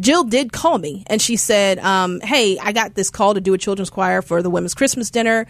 Jill 0.00 0.24
did 0.24 0.52
call 0.52 0.78
me 0.78 1.04
and 1.08 1.20
she 1.20 1.36
said, 1.36 1.78
um, 1.78 2.20
Hey, 2.20 2.58
I 2.58 2.72
got 2.72 2.94
this 2.94 3.10
call 3.10 3.34
to 3.34 3.40
do 3.40 3.54
a 3.54 3.58
children's 3.58 3.90
choir 3.90 4.22
for 4.22 4.42
the 4.42 4.50
women's 4.50 4.74
Christmas 4.74 5.10
dinner. 5.10 5.46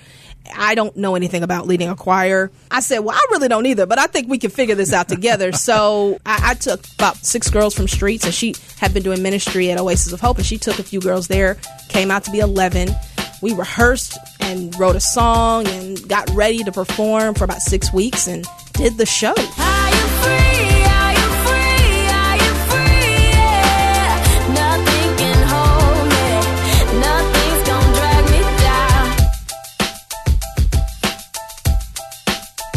I 0.55 0.75
don't 0.75 0.97
know 0.97 1.15
anything 1.15 1.43
about 1.43 1.67
leading 1.67 1.89
a 1.89 1.95
choir. 1.95 2.51
I 2.71 2.81
said, 2.81 3.01
Well, 3.01 3.15
I 3.15 3.27
really 3.31 3.49
don't 3.49 3.67
either, 3.67 3.87
but 3.87 3.99
I 3.99 4.07
think 4.07 4.29
we 4.29 4.39
can 4.39 4.51
figure 4.51 4.75
this 4.75 4.93
out 4.93 5.09
together. 5.09 5.53
so 5.61 6.19
I, 6.27 6.51
I 6.51 6.55
took 6.55 6.85
about 6.95 7.17
six 7.17 7.49
girls 7.49 7.75
from 7.75 7.87
Streets, 7.87 8.25
and 8.25 8.35
she 8.35 8.55
had 8.79 8.93
been 8.93 9.03
doing 9.03 9.23
ministry 9.23 9.71
at 9.71 9.79
Oasis 9.79 10.13
of 10.13 10.21
Hope, 10.21 10.39
and 10.39 10.47
she 10.47 10.59
took 10.59 10.79
a 10.79 10.83
few 10.83 11.01
girls 11.01 11.29
there, 11.29 11.57
came 11.89 12.11
out 12.11 12.25
to 12.25 12.31
be 12.31 12.41
11. 12.41 12.89
We 13.43 13.55
rehearsed 13.55 14.19
and 14.41 14.79
wrote 14.79 14.97
a 14.97 15.01
song 15.01 15.67
and 15.69 16.07
got 16.09 16.29
ready 16.31 16.59
to 16.65 16.73
perform 16.73 17.35
for 17.35 17.45
about 17.45 17.61
six 17.61 17.93
weeks 17.93 18.27
and 18.27 18.45
did 18.75 18.99
the 18.99 19.07
show. 19.07 19.35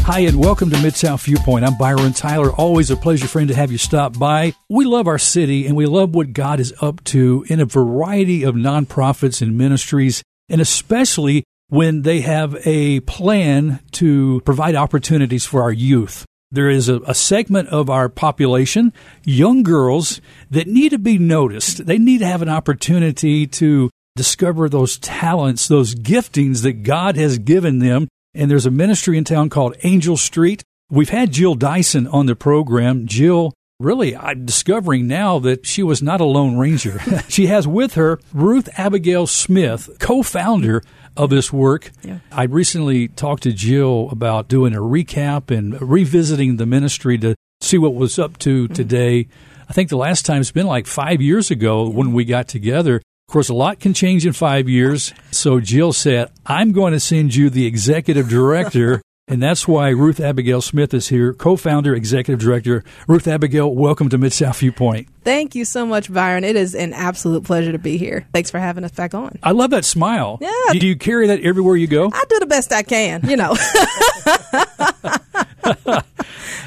Hi, 0.05 0.20
and 0.20 0.38
welcome 0.38 0.70
to 0.70 0.81
Mid 0.81 0.98
South 0.98 1.23
Viewpoint. 1.23 1.63
I'm 1.63 1.77
Byron 1.77 2.11
Tyler. 2.11 2.52
Always 2.52 2.91
a 2.91 2.98
pleasure, 2.98 3.25
friend, 3.25 3.48
to 3.48 3.55
have 3.55 3.71
you 3.71 3.77
stop 3.77 4.20
by. 4.20 4.53
We 4.67 4.84
love 4.84 5.07
our 5.07 5.17
city 5.17 5.66
and 5.66 5.77
we 5.77 5.85
love 5.85 6.13
what 6.13 6.34
God 6.34 6.59
is 6.59 6.73
up 6.81 7.02
to 7.05 7.45
in 7.48 7.61
a 7.61 7.66
variety 7.66 8.44
of 8.44 8.53
nonprofits 8.53 9.41
and 9.41 9.58
ministries, 9.58 10.21
and 10.49 10.59
especially 10.59 11.45
when 11.70 12.02
they 12.02 12.20
have 12.20 12.53
a 12.67 12.99
plan 12.99 13.80
to 13.91 14.41
provide 14.41 14.75
opportunities 14.75 15.45
for 15.45 15.61
our 15.61 15.71
youth. 15.71 16.25
There 16.52 16.70
is 16.70 16.89
a, 16.89 16.99
a, 17.08 17.16
segment 17.16 17.70
of 17.70 17.89
our 17.89 18.09
population, 18.09 18.91
young 19.23 19.63
girls, 19.63 20.20
that 20.52 20.67
need 20.67 20.89
to 20.89 20.99
be 20.99 21.17
noticed. 21.17 21.85
They 21.85 21.97
need 21.97 22.17
to 22.17 22.27
have 22.27 22.41
an 22.41 22.49
opportunity 22.49 23.47
to 23.47 23.89
discover 24.17 24.67
those 24.67 24.97
talents, 24.97 25.69
those 25.69 25.95
giftings 25.95 26.61
that 26.63 26.83
God 26.83 27.16
has 27.16 27.38
given 27.38 27.80
them 27.80 28.09
and 28.34 28.50
there's 28.50 28.66
a 28.66 28.72
ministry 28.72 29.17
in 29.17 29.23
town 29.23 29.50
called 29.50 29.76
Angel 29.84 30.17
Street. 30.17 30.64
We've 30.89 31.09
had 31.09 31.31
Jill 31.31 31.56
Dyson 31.56 32.08
on 32.08 32.26
the 32.26 32.36
program. 32.36 33.08
Jill, 33.08 33.53
really, 33.80 34.16
I'm 34.16 34.45
discovering 34.45 35.08
now 35.08 35.40
that 35.40 35.66
she 35.66 35.84
was 35.84 36.02
not 36.02 36.22
a 36.22 36.25
Lone 36.25 36.58
Ranger. 36.58 37.00
she 37.30 37.48
has 37.48 37.67
with 37.67 37.94
her 37.95 38.20
Ruth 38.34 38.70
Abigail 38.78 39.28
Smith, 39.28 39.90
co 40.00 40.23
founder 40.23 40.84
of 41.16 41.30
this 41.30 41.53
work. 41.53 41.92
Yeah. 42.03 42.20
I 42.31 42.44
recently 42.44 43.08
talked 43.08 43.44
to 43.44 43.53
Jill 43.53 44.09
about 44.12 44.47
doing 44.47 44.73
a 44.73 44.80
recap 44.80 45.56
and 45.56 45.80
revisiting 45.81 46.58
the 46.58 46.66
ministry 46.66 47.18
to 47.20 47.36
see 47.62 47.78
what 47.78 47.95
was 47.95 48.20
up 48.20 48.38
to 48.40 48.66
mm-hmm. 48.66 48.73
today. 48.73 49.28
I 49.70 49.73
think 49.73 49.90
the 49.90 49.97
last 49.97 50.25
time 50.25 50.42
it's 50.42 50.52
been 50.52 50.68
like 50.68 50.88
five 50.88 51.22
years 51.22 51.52
ago 51.52 51.86
yeah. 51.86 51.94
when 51.95 52.14
we 52.14 52.25
got 52.25 52.47
together. 52.47 53.02
Of 53.34 53.36
course, 53.36 53.50
a 53.50 53.56
lot 53.56 53.80
can 53.80 53.95
change 53.95 54.28
in 54.28 54.34
five 54.34 54.70
years. 54.70 55.12
So 55.31 55.59
Jill 55.59 55.92
said, 55.92 56.30
I'm 56.45 56.72
going 56.72 56.94
to 56.94 57.00
send 57.00 57.34
you 57.34 57.50
the 57.50 57.66
executive 57.66 58.30
director. 58.30 59.02
and 59.28 59.42
that's 59.42 59.67
why 59.67 59.90
Ruth 59.90 60.20
Abigail 60.20 60.62
Smith 60.62 60.94
is 60.94 61.08
here, 61.08 61.34
co 61.34 61.56
founder, 61.56 61.95
executive 61.95 62.40
director. 62.40 62.84
Ruth 63.08 63.28
Abigail, 63.28 63.73
welcome 63.73 64.08
to 64.09 64.20
Mid 64.20 64.34
South 64.34 64.59
Viewpoint. 64.59 65.08
Thank 65.23 65.56
you 65.56 65.66
so 65.66 65.84
much, 65.84 66.14
Byron. 66.14 66.44
It 66.44 66.56
is 66.56 66.75
an 66.75 66.94
absolute 66.94 67.44
pleasure 67.44 67.72
to 67.72 67.80
be 67.80 67.98
here. 67.98 68.28
Thanks 68.34 68.52
for 68.52 68.59
having 68.59 68.84
us 68.84 68.92
back 68.92 69.16
on. 69.16 69.40
I 69.42 69.53
love 69.53 69.72
that 69.72 69.84
smile. 69.84 70.38
Yeah. 70.40 70.52
Do 70.73 70.86
you 70.86 70.95
carry 70.95 71.25
that 71.25 71.42
everywhere 71.42 71.75
you 71.75 71.88
go? 71.88 72.12
I 72.14 72.23
do 72.30 72.38
the 72.38 72.45
best 72.45 72.72
I 72.72 72.84
can, 72.84 73.28
you 73.28 73.36
know. 73.36 73.56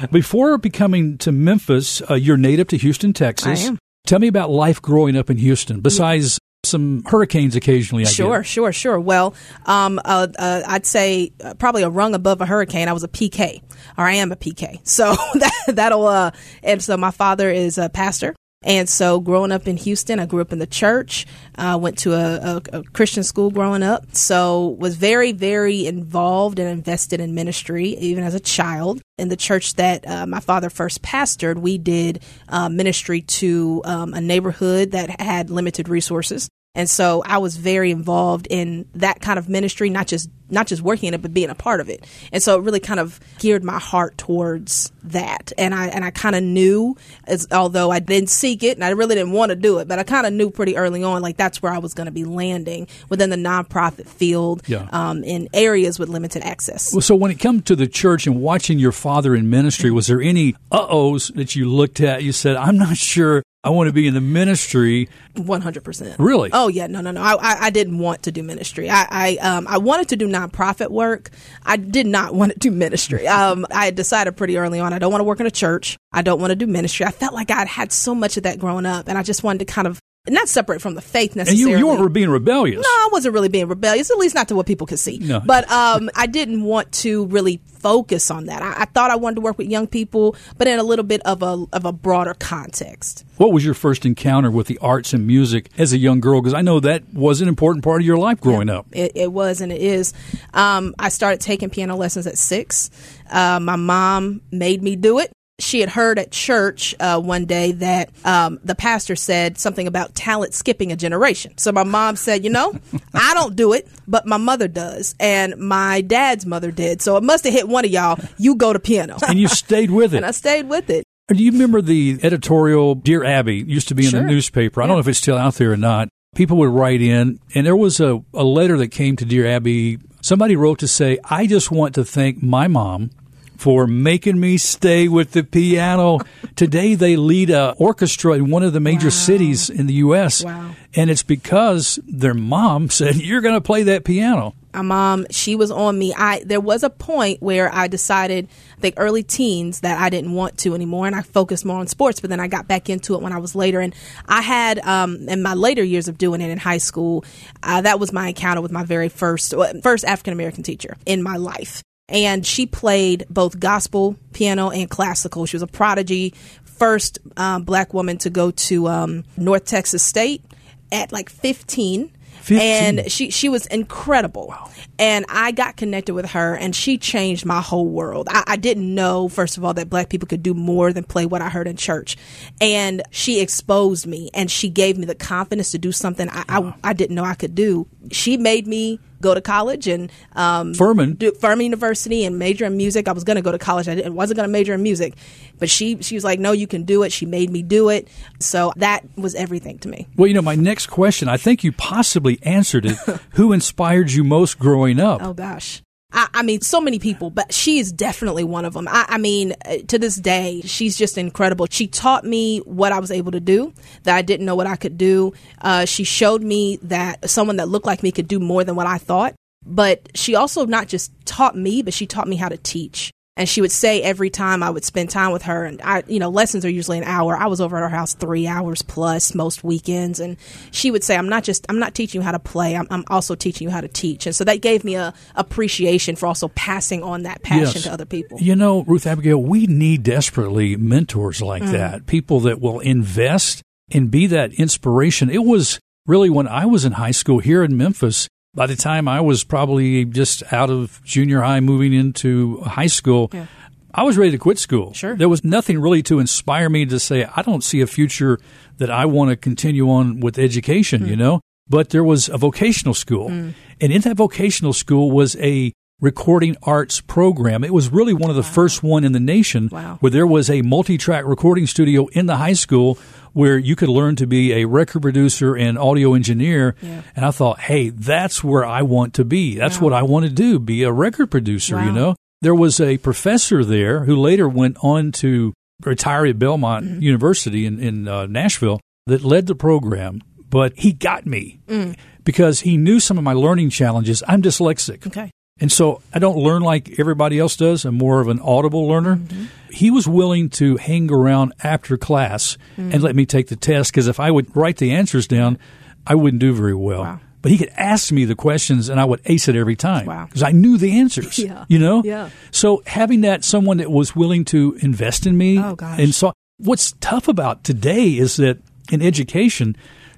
Before 0.11 0.57
becoming 0.57 1.17
to 1.19 1.31
Memphis, 1.31 2.01
uh, 2.09 2.15
you're 2.15 2.35
native 2.35 2.67
to 2.67 2.77
Houston, 2.77 3.13
Texas. 3.13 3.63
I 3.63 3.67
am. 3.67 3.79
Tell 4.05 4.19
me 4.19 4.27
about 4.27 4.49
life 4.49 4.81
growing 4.81 5.15
up 5.15 5.29
in 5.29 5.37
Houston, 5.37 5.79
besides 5.79 6.39
some 6.65 7.03
hurricanes 7.05 7.55
occasionally. 7.55 8.05
I 8.05 8.09
sure, 8.09 8.39
get. 8.39 8.45
sure, 8.47 8.71
sure. 8.71 8.99
Well, 8.99 9.35
um, 9.65 9.99
uh, 10.03 10.27
uh, 10.37 10.63
I'd 10.67 10.85
say 10.85 11.31
uh, 11.43 11.53
probably 11.55 11.83
a 11.83 11.89
rung 11.89 12.13
above 12.13 12.41
a 12.41 12.45
hurricane. 12.45 12.87
I 12.87 12.93
was 12.93 13.03
a 13.03 13.07
PK, 13.07 13.61
or 13.97 14.05
I 14.05 14.13
am 14.13 14.31
a 14.31 14.35
PK. 14.35 14.85
So 14.87 15.15
that, 15.35 15.63
that'll. 15.67 16.07
Uh, 16.07 16.31
and 16.63 16.81
so 16.81 16.97
my 16.97 17.11
father 17.11 17.49
is 17.49 17.77
a 17.77 17.89
pastor. 17.89 18.35
And 18.63 18.89
so, 18.89 19.19
growing 19.19 19.51
up 19.51 19.67
in 19.67 19.77
Houston, 19.77 20.19
I 20.19 20.25
grew 20.25 20.41
up 20.41 20.51
in 20.51 20.57
the 20.57 20.65
church. 20.65 21.27
Uh, 21.57 21.77
went 21.79 21.99
to 21.99 22.13
a, 22.13 22.57
a, 22.73 22.79
a, 22.79 22.83
Christian 22.83 23.23
school 23.23 23.51
growing 23.51 23.83
up. 23.83 24.15
So, 24.15 24.69
was 24.79 24.95
very, 24.95 25.31
very 25.31 25.85
involved 25.85 26.57
and 26.57 26.67
invested 26.67 27.19
in 27.19 27.35
ministry, 27.35 27.89
even 27.89 28.23
as 28.23 28.33
a 28.33 28.39
child. 28.39 29.01
In 29.19 29.29
the 29.29 29.35
church 29.35 29.75
that 29.75 30.07
uh, 30.07 30.25
my 30.25 30.39
father 30.39 30.71
first 30.71 31.03
pastored, 31.03 31.59
we 31.59 31.77
did 31.77 32.23
uh, 32.49 32.67
ministry 32.69 33.21
to 33.21 33.81
um, 33.85 34.13
a 34.15 34.21
neighborhood 34.21 34.91
that 34.91 35.21
had 35.21 35.51
limited 35.51 35.87
resources. 35.87 36.49
And 36.77 36.87
so 36.87 37.23
I 37.25 37.39
was 37.39 37.57
very 37.57 37.89
involved 37.89 38.47
in 38.49 38.87
that 38.93 39.19
kind 39.19 39.39
of 39.39 39.49
ministry, 39.49 39.89
not 39.89 40.05
just 40.05 40.29
not 40.49 40.67
just 40.67 40.81
working 40.81 41.07
in 41.07 41.13
it, 41.13 41.21
but 41.21 41.33
being 41.33 41.49
a 41.49 41.55
part 41.55 41.81
of 41.81 41.89
it. 41.89 42.05
And 42.31 42.41
so 42.41 42.57
it 42.57 42.63
really 42.63 42.79
kind 42.79 42.99
of 42.99 43.19
geared 43.39 43.63
my 43.63 43.79
heart 43.79 44.17
towards 44.17 44.91
that. 45.05 45.51
And 45.57 45.73
I 45.73 45.87
and 45.87 46.05
I 46.05 46.11
kind 46.11 46.35
of 46.35 46.43
knew, 46.43 46.95
as, 47.25 47.47
although 47.51 47.89
I 47.89 47.99
didn't 47.99 48.29
seek 48.29 48.63
it 48.63 48.77
and 48.77 48.83
I 48.83 48.91
really 48.91 49.15
didn't 49.15 49.33
want 49.33 49.49
to 49.49 49.55
do 49.55 49.79
it, 49.79 49.87
but 49.87 49.99
I 49.99 50.03
kind 50.03 50.27
of 50.27 50.33
knew 50.33 50.51
pretty 50.51 50.77
early 50.77 51.03
on, 51.03 51.21
like 51.21 51.35
that's 51.35 51.61
where 51.61 51.73
I 51.73 51.79
was 51.79 51.93
going 51.95 52.05
to 52.05 52.11
be 52.11 52.25
landing 52.25 52.87
within 53.09 53.31
the 53.31 53.35
nonprofit 53.35 54.07
field 54.07 54.61
yeah. 54.67 54.87
um, 54.91 55.23
in 55.23 55.49
areas 55.53 55.97
with 55.97 56.09
limited 56.09 56.43
access. 56.43 56.93
Well, 56.93 57.01
so 57.01 57.15
when 57.15 57.31
it 57.31 57.39
comes 57.39 57.63
to 57.63 57.75
the 57.75 57.87
church 57.87 58.27
and 58.27 58.39
watching 58.39 58.77
your 58.77 58.91
father 58.91 59.35
in 59.35 59.49
ministry, 59.49 59.89
was 59.89 60.07
there 60.07 60.21
any 60.21 60.55
uh 60.71 60.87
ohs 60.87 61.29
that 61.29 61.55
you 61.55 61.69
looked 61.69 61.99
at? 62.01 62.23
You 62.23 62.31
said, 62.31 62.55
I'm 62.55 62.77
not 62.77 62.97
sure 62.97 63.41
I 63.67 63.69
want 63.69 63.87
to 63.87 63.93
be 63.93 64.07
in 64.07 64.13
the 64.13 64.21
ministry. 64.21 65.09
One 65.35 65.59
hundred 65.59 65.83
percent. 65.83 66.15
Really? 66.19 66.51
Oh 66.53 66.69
yeah. 66.69 66.87
No, 66.87 67.01
no, 67.01 67.11
no. 67.11 67.21
I, 67.21 67.33
I, 67.33 67.57
I, 67.63 67.69
didn't 67.69 67.99
want 67.99 68.23
to 68.23 68.31
do 68.31 68.41
ministry. 68.41 68.89
I, 68.89 69.05
I, 69.09 69.35
um, 69.41 69.67
I 69.67 69.77
wanted 69.77 70.07
to 70.09 70.15
do 70.15 70.25
nonprofit 70.25 70.89
work. 70.89 71.31
I 71.65 71.75
did 71.75 72.07
not 72.07 72.33
want 72.39 72.53
to 72.53 72.59
do 72.59 72.71
ministry. 72.71 73.27
Um, 73.27 73.65
I 73.69 73.83
had 73.83 73.95
decided 73.95 74.37
pretty 74.37 74.57
early 74.57 74.79
on. 74.79 74.93
I 74.93 74.99
don't 74.99 75.11
want 75.11 75.19
to 75.19 75.25
work 75.25 75.41
in 75.41 75.45
a 75.47 75.51
church. 75.51 75.97
I 76.13 76.21
don't 76.21 76.39
want 76.39 76.51
to 76.51 76.55
do 76.55 76.65
ministry. 76.65 77.05
I 77.05 77.11
felt 77.11 77.33
like 77.33 77.51
I 77.51 77.65
had 77.65 77.91
so 77.91 78.15
much 78.15 78.37
of 78.37 78.43
that 78.43 78.57
growing 78.57 78.85
up, 78.85 79.09
and 79.09 79.17
I 79.17 79.23
just 79.23 79.43
wanted 79.43 79.59
to 79.59 79.65
kind 79.65 79.85
of 79.85 79.99
not 80.29 80.49
separate 80.49 80.81
from 80.81 80.95
the 80.95 81.01
faith 81.01 81.35
necessarily. 81.35 81.73
And 81.73 81.81
you, 81.81 81.87
you 81.93 81.99
weren't 81.99 82.13
being 82.13 82.29
rebellious. 82.29 82.81
No, 82.81 82.89
I 82.89 83.09
wasn't 83.11 83.33
really 83.33 83.49
being 83.49 83.67
rebellious, 83.67 84.09
at 84.11 84.17
least 84.17 84.35
not 84.35 84.47
to 84.49 84.55
what 84.55 84.65
people 84.65 84.87
could 84.87 84.99
see. 84.99 85.19
No. 85.19 85.39
But 85.39 85.69
um, 85.71 86.09
I 86.15 86.27
didn't 86.27 86.63
want 86.63 86.91
to 86.93 87.25
really 87.27 87.61
focus 87.79 88.31
on 88.31 88.45
that. 88.47 88.61
I, 88.61 88.81
I, 88.81 88.85
thought 88.85 89.11
I 89.11 89.15
wanted 89.15 89.35
to 89.35 89.41
work 89.41 89.57
with 89.57 89.67
young 89.67 89.87
people, 89.87 90.35
but 90.57 90.67
in 90.67 90.79
a 90.79 90.83
little 90.83 91.05
bit 91.05 91.21
of 91.25 91.43
a 91.43 91.65
of 91.71 91.85
a 91.85 91.91
broader 91.91 92.33
context. 92.33 93.23
What 93.37 93.53
was 93.53 93.63
your 93.63 93.73
first 93.73 94.05
encounter 94.05 94.49
with 94.49 94.67
the 94.67 94.77
arts 94.79 95.13
and 95.13 95.27
music 95.27 95.69
as 95.77 95.93
a 95.93 95.97
young 95.97 96.19
girl? 96.19 96.41
Because 96.41 96.53
I 96.53 96.61
know 96.61 96.79
that 96.79 97.13
was 97.13 97.41
an 97.41 97.47
important 97.47 97.83
part 97.83 98.01
of 98.01 98.05
your 98.05 98.17
life 98.17 98.41
growing 98.41 98.67
yeah, 98.67 98.79
up. 98.79 98.87
It, 98.91 99.11
it, 99.15 99.31
was 99.31 99.61
and 99.61 99.71
it 99.71 99.81
is. 99.81 100.13
Um, 100.53 100.95
I 100.97 101.09
started 101.09 101.39
taking 101.39 101.69
piano 101.69 101.95
lessons 101.95 102.27
at 102.27 102.37
six. 102.37 102.89
Uh, 103.29 103.59
my 103.59 103.75
mom 103.75 104.41
made 104.51 104.81
me 104.81 104.95
do 104.95 105.19
it 105.19 105.31
she 105.59 105.79
had 105.79 105.89
heard 105.89 106.19
at 106.19 106.31
church 106.31 106.93
uh, 106.99 107.19
one 107.19 107.45
day 107.45 107.71
that 107.73 108.09
um, 108.25 108.59
the 108.63 108.75
pastor 108.75 109.15
said 109.15 109.57
something 109.57 109.87
about 109.87 110.13
talent 110.13 110.53
skipping 110.53 110.91
a 110.91 110.95
generation. 110.95 111.57
So 111.57 111.71
my 111.71 111.83
mom 111.83 112.15
said, 112.15 112.43
You 112.43 112.51
know, 112.51 112.75
I 113.13 113.33
don't 113.33 113.55
do 113.55 113.73
it, 113.73 113.87
but 114.07 114.25
my 114.25 114.37
mother 114.37 114.67
does. 114.67 115.15
And 115.19 115.57
my 115.57 116.01
dad's 116.01 116.45
mother 116.45 116.71
did. 116.71 117.01
So 117.01 117.17
it 117.17 117.23
must 117.23 117.43
have 117.45 117.53
hit 117.53 117.67
one 117.67 117.85
of 117.85 117.91
y'all. 117.91 118.19
You 118.37 118.55
go 118.55 118.71
to 118.71 118.79
piano. 118.79 119.17
and 119.27 119.39
you 119.39 119.47
stayed 119.47 119.89
with 119.89 120.13
it. 120.13 120.17
and 120.17 120.25
I 120.25 120.31
stayed 120.31 120.69
with 120.69 120.89
it. 120.89 121.03
Do 121.29 121.43
you 121.43 121.51
remember 121.51 121.81
the 121.81 122.19
editorial 122.23 122.95
Dear 122.95 123.25
Abby 123.25 123.57
used 123.57 123.89
to 123.89 123.95
be 123.95 124.05
in 124.05 124.11
sure. 124.11 124.21
the 124.21 124.27
newspaper? 124.27 124.81
I 124.81 124.87
don't 124.87 124.95
know 124.95 125.01
if 125.01 125.07
it's 125.07 125.19
still 125.19 125.37
out 125.37 125.55
there 125.55 125.73
or 125.73 125.77
not. 125.77 126.07
People 126.35 126.57
would 126.57 126.69
write 126.69 127.01
in, 127.01 127.39
and 127.55 127.65
there 127.65 127.75
was 127.75 127.99
a, 127.99 128.23
a 128.33 128.43
letter 128.43 128.77
that 128.77 128.89
came 128.89 129.15
to 129.15 129.25
Dear 129.25 129.47
Abby. 129.47 129.97
Somebody 130.21 130.55
wrote 130.55 130.79
to 130.79 130.87
say, 130.87 131.17
I 131.25 131.47
just 131.47 131.71
want 131.71 131.95
to 131.95 132.05
thank 132.05 132.43
my 132.43 132.67
mom 132.67 133.09
for 133.57 133.87
making 133.87 134.39
me 134.39 134.57
stay 134.57 135.07
with 135.07 135.31
the 135.31 135.43
piano. 135.43 136.19
Today 136.55 136.95
they 136.95 137.15
lead 137.15 137.49
a 137.49 137.73
orchestra 137.77 138.33
in 138.33 138.49
one 138.49 138.63
of 138.63 138.73
the 138.73 138.79
major 138.79 139.07
wow. 139.07 139.11
cities 139.11 139.69
in 139.69 139.87
the 139.87 139.95
U.S. 139.95 140.43
Wow. 140.43 140.75
And 140.95 141.09
it's 141.09 141.23
because 141.23 141.99
their 142.07 142.33
mom 142.33 142.89
said, 142.89 143.15
"You're 143.15 143.41
going 143.41 143.55
to 143.55 143.61
play 143.61 143.83
that 143.83 144.05
piano." 144.05 144.53
My 144.73 144.83
mom, 144.83 145.25
she 145.31 145.55
was 145.55 145.71
on 145.71 145.97
me. 145.97 146.13
I 146.15 146.43
there 146.45 146.61
was 146.61 146.83
a 146.83 146.89
point 146.91 147.41
where 147.41 147.73
I 147.73 147.87
decided, 147.87 148.47
I 148.77 148.81
think 148.81 148.95
early 148.97 149.23
teens, 149.23 149.79
that 149.79 149.99
I 149.99 150.09
didn't 150.11 150.33
want 150.33 150.59
to 150.59 150.75
anymore, 150.75 151.07
and 151.07 151.15
I 151.15 151.23
focused 151.23 151.65
more 151.65 151.79
on 151.79 151.87
sports. 151.87 152.19
But 152.19 152.29
then 152.29 152.39
I 152.39 152.47
got 152.47 152.67
back 152.67 152.87
into 152.87 153.15
it 153.15 153.21
when 153.21 153.33
I 153.33 153.39
was 153.39 153.55
later, 153.55 153.79
and 153.79 153.95
I 154.27 154.41
had 154.41 154.77
um, 154.79 155.27
in 155.29 155.41
my 155.41 155.55
later 155.55 155.83
years 155.83 156.07
of 156.07 156.19
doing 156.19 156.41
it 156.41 156.51
in 156.51 156.59
high 156.59 156.77
school, 156.77 157.25
uh, 157.63 157.81
that 157.81 157.99
was 157.99 158.13
my 158.13 158.29
encounter 158.29 158.61
with 158.61 158.71
my 158.71 158.83
very 158.83 159.09
first 159.09 159.53
first 159.81 160.05
African 160.05 160.33
American 160.33 160.61
teacher 160.61 160.95
in 161.07 161.23
my 161.23 161.37
life 161.37 161.81
and 162.09 162.45
she 162.45 162.65
played 162.65 163.25
both 163.29 163.59
gospel 163.59 164.15
piano 164.33 164.69
and 164.69 164.89
classical. 164.89 165.45
She 165.45 165.55
was 165.55 165.61
a 165.61 165.67
prodigy, 165.67 166.33
first 166.63 167.19
um, 167.35 167.63
black 167.63 167.93
woman 167.93 168.17
to 168.19 168.29
go 168.29 168.51
to 168.51 168.87
um, 168.87 169.23
North 169.35 169.65
Texas 169.65 170.03
State 170.03 170.43
at 170.91 171.11
like 171.11 171.29
15. 171.29 172.11
15. 172.41 172.59
And 172.65 173.11
she 173.11 173.29
she 173.29 173.49
was 173.49 173.65
incredible. 173.65 174.55
And 174.97 175.25
I 175.27 175.51
got 175.51 175.75
connected 175.75 176.13
with 176.13 176.27
her 176.27 176.55
and 176.55 176.73
she 176.73 176.97
changed 176.97 177.45
my 177.45 177.59
whole 177.59 177.87
world. 177.87 178.29
I, 178.31 178.43
I 178.47 178.55
didn't 178.55 178.95
know, 178.95 179.27
first 179.27 179.57
of 179.57 179.65
all, 179.65 179.73
that 179.73 179.89
black 179.89 180.07
people 180.07 180.27
could 180.27 180.43
do 180.43 180.53
more 180.53 180.93
than 180.93 181.03
play 181.03 181.25
what 181.25 181.41
I 181.41 181.49
heard 181.49 181.67
in 181.67 181.75
church. 181.75 182.15
And 182.61 183.01
she 183.11 183.41
exposed 183.41 184.07
me 184.07 184.29
and 184.33 184.49
she 184.49 184.69
gave 184.69 184.97
me 184.97 185.05
the 185.05 185.15
confidence 185.15 185.71
to 185.71 185.77
do 185.77 185.91
something 185.91 186.29
I, 186.29 186.45
I, 186.47 186.73
I 186.85 186.93
didn't 186.93 187.17
know 187.17 187.25
I 187.25 187.35
could 187.35 187.53
do. 187.53 187.85
She 188.11 188.37
made 188.37 188.65
me 188.65 189.01
go 189.21 189.33
to 189.33 189.41
college 189.41 189.87
and 189.87 190.11
um, 190.33 190.73
Furman. 190.73 191.13
do 191.13 191.31
Furman 191.31 191.65
University 191.65 192.25
and 192.25 192.37
major 192.39 192.65
in 192.65 192.77
music. 192.77 193.07
I 193.07 193.11
was 193.11 193.23
going 193.23 193.35
to 193.35 193.41
go 193.41 193.51
to 193.51 193.59
college. 193.59 193.87
I 193.87 193.95
didn't, 193.95 194.15
wasn't 194.15 194.37
going 194.37 194.47
to 194.47 194.51
major 194.51 194.73
in 194.73 194.83
music, 194.83 195.15
but 195.59 195.69
she 195.69 196.01
she 196.01 196.15
was 196.15 196.23
like, 196.23 196.39
"No, 196.39 196.51
you 196.51 196.67
can 196.67 196.83
do 196.83 197.03
it." 197.03 197.11
She 197.11 197.25
made 197.25 197.49
me 197.49 197.61
do 197.61 197.89
it. 197.89 198.07
So 198.39 198.73
that 198.77 199.03
was 199.15 199.35
everything 199.35 199.79
to 199.79 199.89
me. 199.89 200.07
Well, 200.15 200.27
you 200.27 200.33
know, 200.33 200.41
my 200.41 200.55
next 200.55 200.87
question, 200.87 201.27
I 201.29 201.37
think 201.37 201.63
you 201.63 201.71
possibly 201.71 202.39
answered 202.43 202.85
it. 202.85 202.97
Who 203.31 203.53
inspired 203.53 204.11
you 204.11 204.23
most 204.23 204.59
growing 204.59 204.99
up? 204.99 205.21
Oh 205.23 205.33
gosh. 205.33 205.81
I, 206.11 206.27
I 206.35 206.43
mean, 206.43 206.61
so 206.61 206.79
many 206.79 206.99
people, 206.99 207.29
but 207.29 207.53
she 207.53 207.79
is 207.79 207.91
definitely 207.91 208.43
one 208.43 208.65
of 208.65 208.73
them. 208.73 208.87
I, 208.87 209.05
I 209.09 209.17
mean, 209.17 209.53
uh, 209.65 209.77
to 209.87 209.99
this 209.99 210.15
day, 210.15 210.61
she's 210.61 210.97
just 210.97 211.17
incredible. 211.17 211.67
She 211.69 211.87
taught 211.87 212.23
me 212.23 212.59
what 212.59 212.91
I 212.91 212.99
was 212.99 213.11
able 213.11 213.31
to 213.33 213.39
do 213.39 213.73
that 214.03 214.15
I 214.15 214.21
didn't 214.21 214.45
know 214.45 214.55
what 214.55 214.67
I 214.67 214.77
could 214.77 214.97
do. 214.97 215.33
Uh, 215.61 215.85
she 215.85 216.03
showed 216.03 216.41
me 216.41 216.77
that 216.83 217.29
someone 217.29 217.57
that 217.57 217.67
looked 217.67 217.85
like 217.85 218.03
me 218.03 218.11
could 218.11 218.27
do 218.27 218.39
more 218.39 218.63
than 218.63 218.75
what 218.75 218.87
I 218.87 218.97
thought. 218.97 219.35
But 219.65 220.09
she 220.15 220.35
also 220.35 220.65
not 220.65 220.87
just 220.87 221.11
taught 221.25 221.57
me, 221.57 221.81
but 221.81 221.93
she 221.93 222.07
taught 222.07 222.27
me 222.27 222.37
how 222.37 222.47
to 222.47 222.57
teach. 222.57 223.11
And 223.37 223.47
she 223.47 223.61
would 223.61 223.71
say 223.71 224.01
every 224.01 224.29
time 224.29 224.63
I 224.63 224.69
would 224.71 224.83
spend 224.83 225.09
time 225.11 225.31
with 225.31 225.43
her, 225.43 225.63
and 225.63 225.79
I, 225.83 226.03
you 226.07 226.19
know, 226.19 226.29
lessons 226.29 226.65
are 226.65 226.69
usually 226.69 226.97
an 226.97 227.03
hour. 227.05 227.37
I 227.37 227.45
was 227.45 227.61
over 227.61 227.77
at 227.77 227.81
her 227.81 227.89
house 227.95 228.15
three 228.15 228.47
hours 228.47 228.81
plus 228.81 229.33
most 229.35 229.63
weekends, 229.63 230.19
and 230.19 230.35
she 230.71 230.89
would 230.91 231.03
say, 231.03 231.15
"I'm 231.15 231.29
not 231.29 231.43
just, 231.43 231.65
I'm 231.69 231.77
not 231.79 231.93
teaching 231.93 232.19
you 232.21 232.25
how 232.25 232.31
to 232.31 232.39
play. 232.39 232.75
I'm, 232.75 232.87
I'm 232.89 233.05
also 233.09 233.35
teaching 233.35 233.67
you 233.67 233.71
how 233.71 233.79
to 233.81 233.87
teach." 233.87 234.25
And 234.25 234.35
so 234.35 234.43
that 234.43 234.61
gave 234.61 234.83
me 234.83 234.95
a 234.95 235.13
appreciation 235.35 236.15
for 236.15 236.27
also 236.27 236.47
passing 236.49 237.03
on 237.03 237.23
that 237.23 237.41
passion 237.43 237.73
Yes. 237.75 237.83
to 237.83 237.93
other 237.93 238.05
people. 238.05 238.39
You 238.41 238.55
know, 238.55 238.83
Ruth 238.83 239.05
Abigail, 239.07 239.41
we 239.41 239.67
need 239.67 240.03
desperately 240.03 240.75
mentors 240.75 241.41
like 241.41 241.61
Mm. 241.63 241.71
that, 241.73 242.05
people 242.07 242.39
that 242.41 242.59
will 242.59 242.79
invest 242.79 243.61
and 243.91 244.09
be 244.11 244.27
that 244.27 244.51
inspiration. 244.53 245.29
It 245.29 245.43
was 245.45 245.79
really 246.05 246.29
when 246.29 246.47
I 246.47 246.65
was 246.65 246.85
in 246.85 246.93
high 246.93 247.11
school 247.11 247.39
here 247.39 247.63
in 247.63 247.77
Memphis, 247.77 248.27
by 248.57 248.65
the 248.67 248.75
time 248.75 249.07
I 249.07 249.21
was 249.21 249.45
probably 249.45 250.03
just 250.03 250.43
out 250.51 250.69
of 250.69 250.99
junior 251.05 251.41
high 251.41 251.61
moving 251.61 251.93
into 251.93 252.57
high 252.61 252.87
school, 252.87 253.29
Yeah. 253.31 253.45
I 253.93 254.03
was 254.03 254.17
ready 254.17 254.31
to 254.31 254.37
quit 254.37 254.59
school. 254.59 254.93
Sure. 254.93 255.15
There 255.15 255.29
was 255.29 255.43
nothing 255.43 255.79
really 255.79 256.03
to 256.03 256.19
inspire 256.19 256.69
me 256.69 256.85
to 256.87 256.99
say, 256.99 257.25
I 257.35 257.41
don't 257.41 257.63
see 257.63 257.81
a 257.81 257.87
future 257.87 258.37
that 258.79 258.91
I 258.91 259.05
want 259.05 259.29
to 259.29 259.35
continue 259.37 259.89
on 259.89 260.19
with 260.19 260.37
education, 260.37 261.03
Hmm. 261.03 261.09
you 261.09 261.15
know? 261.15 261.41
But 261.69 261.89
there 261.89 262.03
was 262.03 262.29
a 262.29 262.37
vocational 262.37 262.93
school. 262.93 263.27
And 263.29 263.53
in 263.79 264.01
that 264.01 264.17
vocational 264.17 264.73
school 264.73 265.09
was 265.11 265.35
a 265.37 265.71
recording 265.99 266.55
arts 266.61 267.01
program. 267.01 267.63
It 267.63 267.73
was 267.73 267.89
really 267.89 268.13
one 268.13 268.29
of 268.29 268.35
the 268.35 268.43
first 268.43 268.83
one 268.83 269.03
in 269.03 269.13
the 269.13 269.19
nation 269.19 269.67
Wow. 269.71 269.97
where 269.99 270.11
there 270.11 270.27
was 270.27 270.47
a 270.49 270.61
multi-track 270.61 271.25
recording 271.25 271.65
studio 271.67 272.05
in 272.13 272.27
the 272.27 272.37
high 272.37 272.53
school 272.53 272.99
where 273.37 273.57
you 273.57 273.75
could 273.75 273.89
learn 273.89 274.15
to 274.15 274.25
be 274.25 274.51
a 274.53 274.65
record 274.65 275.01
producer 275.03 275.55
and 275.55 275.77
audio 275.77 276.13
engineer. 276.15 276.75
Yeah. 276.81 277.03
And 277.15 277.23
I 277.23 277.31
thought, 277.31 277.59
hey, 277.59 277.89
that's 277.89 278.43
where 278.43 278.65
I 278.65 278.81
want 278.81 279.13
to 279.15 279.23
be. 279.25 279.55
That's 279.55 279.77
Wow. 279.77 279.83
what 279.85 279.93
I 279.93 280.01
want 280.03 280.25
to 280.25 280.31
do, 280.31 280.57
be 280.59 280.81
a 280.83 280.91
record 280.91 281.29
producer, 281.29 281.83
you 281.83 281.91
know? 281.91 282.15
There 282.41 282.55
was 282.55 282.79
a 282.79 282.97
professor 282.97 283.63
there 283.63 284.05
who 284.05 284.15
later 284.15 284.49
went 284.49 284.77
on 284.81 285.11
to 285.23 285.53
retire 285.85 286.25
at 286.25 286.39
Belmont 286.39 286.85
Mm-hmm. 286.85 287.01
University 287.03 287.65
in, 287.67 287.79
in 287.79 288.07
uh, 288.07 288.25
Nashville 288.25 288.79
that 289.05 289.23
led 289.23 289.45
the 289.47 289.55
program, 289.55 290.21
but 290.49 290.73
he 290.77 290.91
got 290.91 291.25
me 291.27 291.59
Mm. 291.67 291.95
because 292.23 292.61
he 292.61 292.75
knew 292.75 292.99
some 292.99 293.17
of 293.19 293.23
my 293.23 293.33
learning 293.33 293.69
challenges. 293.69 294.23
I'm 294.27 294.41
dyslexic. 294.41 295.05
Okay. 295.07 295.29
And 295.59 295.71
so 295.71 296.01
I 296.13 296.19
don't 296.19 296.37
learn 296.37 296.61
like 296.61 296.99
everybody 296.99 297.39
else 297.39 297.55
does. 297.55 297.83
I'm 297.85 297.95
more 297.95 298.21
of 298.21 298.27
an 298.27 298.39
audible 298.39 298.87
learner. 298.87 299.15
Mm-hmm. 299.15 299.45
He 299.71 299.89
was 299.91 300.07
willing 300.07 300.49
to 300.51 300.77
hang 300.77 301.11
around 301.11 301.53
after 301.63 301.97
class 301.97 302.57
mm. 302.77 302.93
and 302.93 303.01
let 303.03 303.15
me 303.15 303.25
take 303.25 303.47
the 303.47 303.55
test 303.55 303.91
because 303.91 304.07
if 304.07 304.19
I 304.19 304.31
would 304.31 304.55
write 304.55 304.77
the 304.77 304.91
answers 304.91 305.27
down, 305.27 305.57
I 306.05 306.15
wouldn't 306.15 306.39
do 306.41 306.53
very 306.53 306.75
well. 306.75 307.01
Wow. 307.01 307.19
But 307.41 307.51
he 307.51 307.57
could 307.57 307.71
ask 307.77 308.11
me 308.11 308.25
the 308.25 308.35
questions 308.35 308.89
and 308.89 308.99
I 308.99 309.05
would 309.05 309.21
ace 309.25 309.47
it 309.47 309.55
every 309.55 309.75
time 309.75 310.05
Wow. 310.05 310.25
because 310.25 310.43
I 310.43 310.51
knew 310.51 310.77
the 310.77 310.99
answers. 310.99 311.37
Yeah. 311.47 311.65
You 311.67 311.79
know? 311.79 312.01
Yeah. 312.03 312.29
So 312.51 312.81
having 312.85 313.21
that 313.21 313.43
someone 313.43 313.77
that 313.77 313.91
was 313.91 314.15
willing 314.15 314.45
to 314.45 314.77
invest 314.81 315.25
in 315.25 315.37
me 315.37 315.59
Oh, 315.59 315.75
gosh. 315.75 315.99
and 315.99 316.13
so 316.13 316.33
what's 316.57 316.93
tough 316.99 317.27
about 317.27 317.63
today 317.63 318.09
is 318.17 318.37
that 318.37 318.59
in 318.91 319.01
education, 319.01 319.75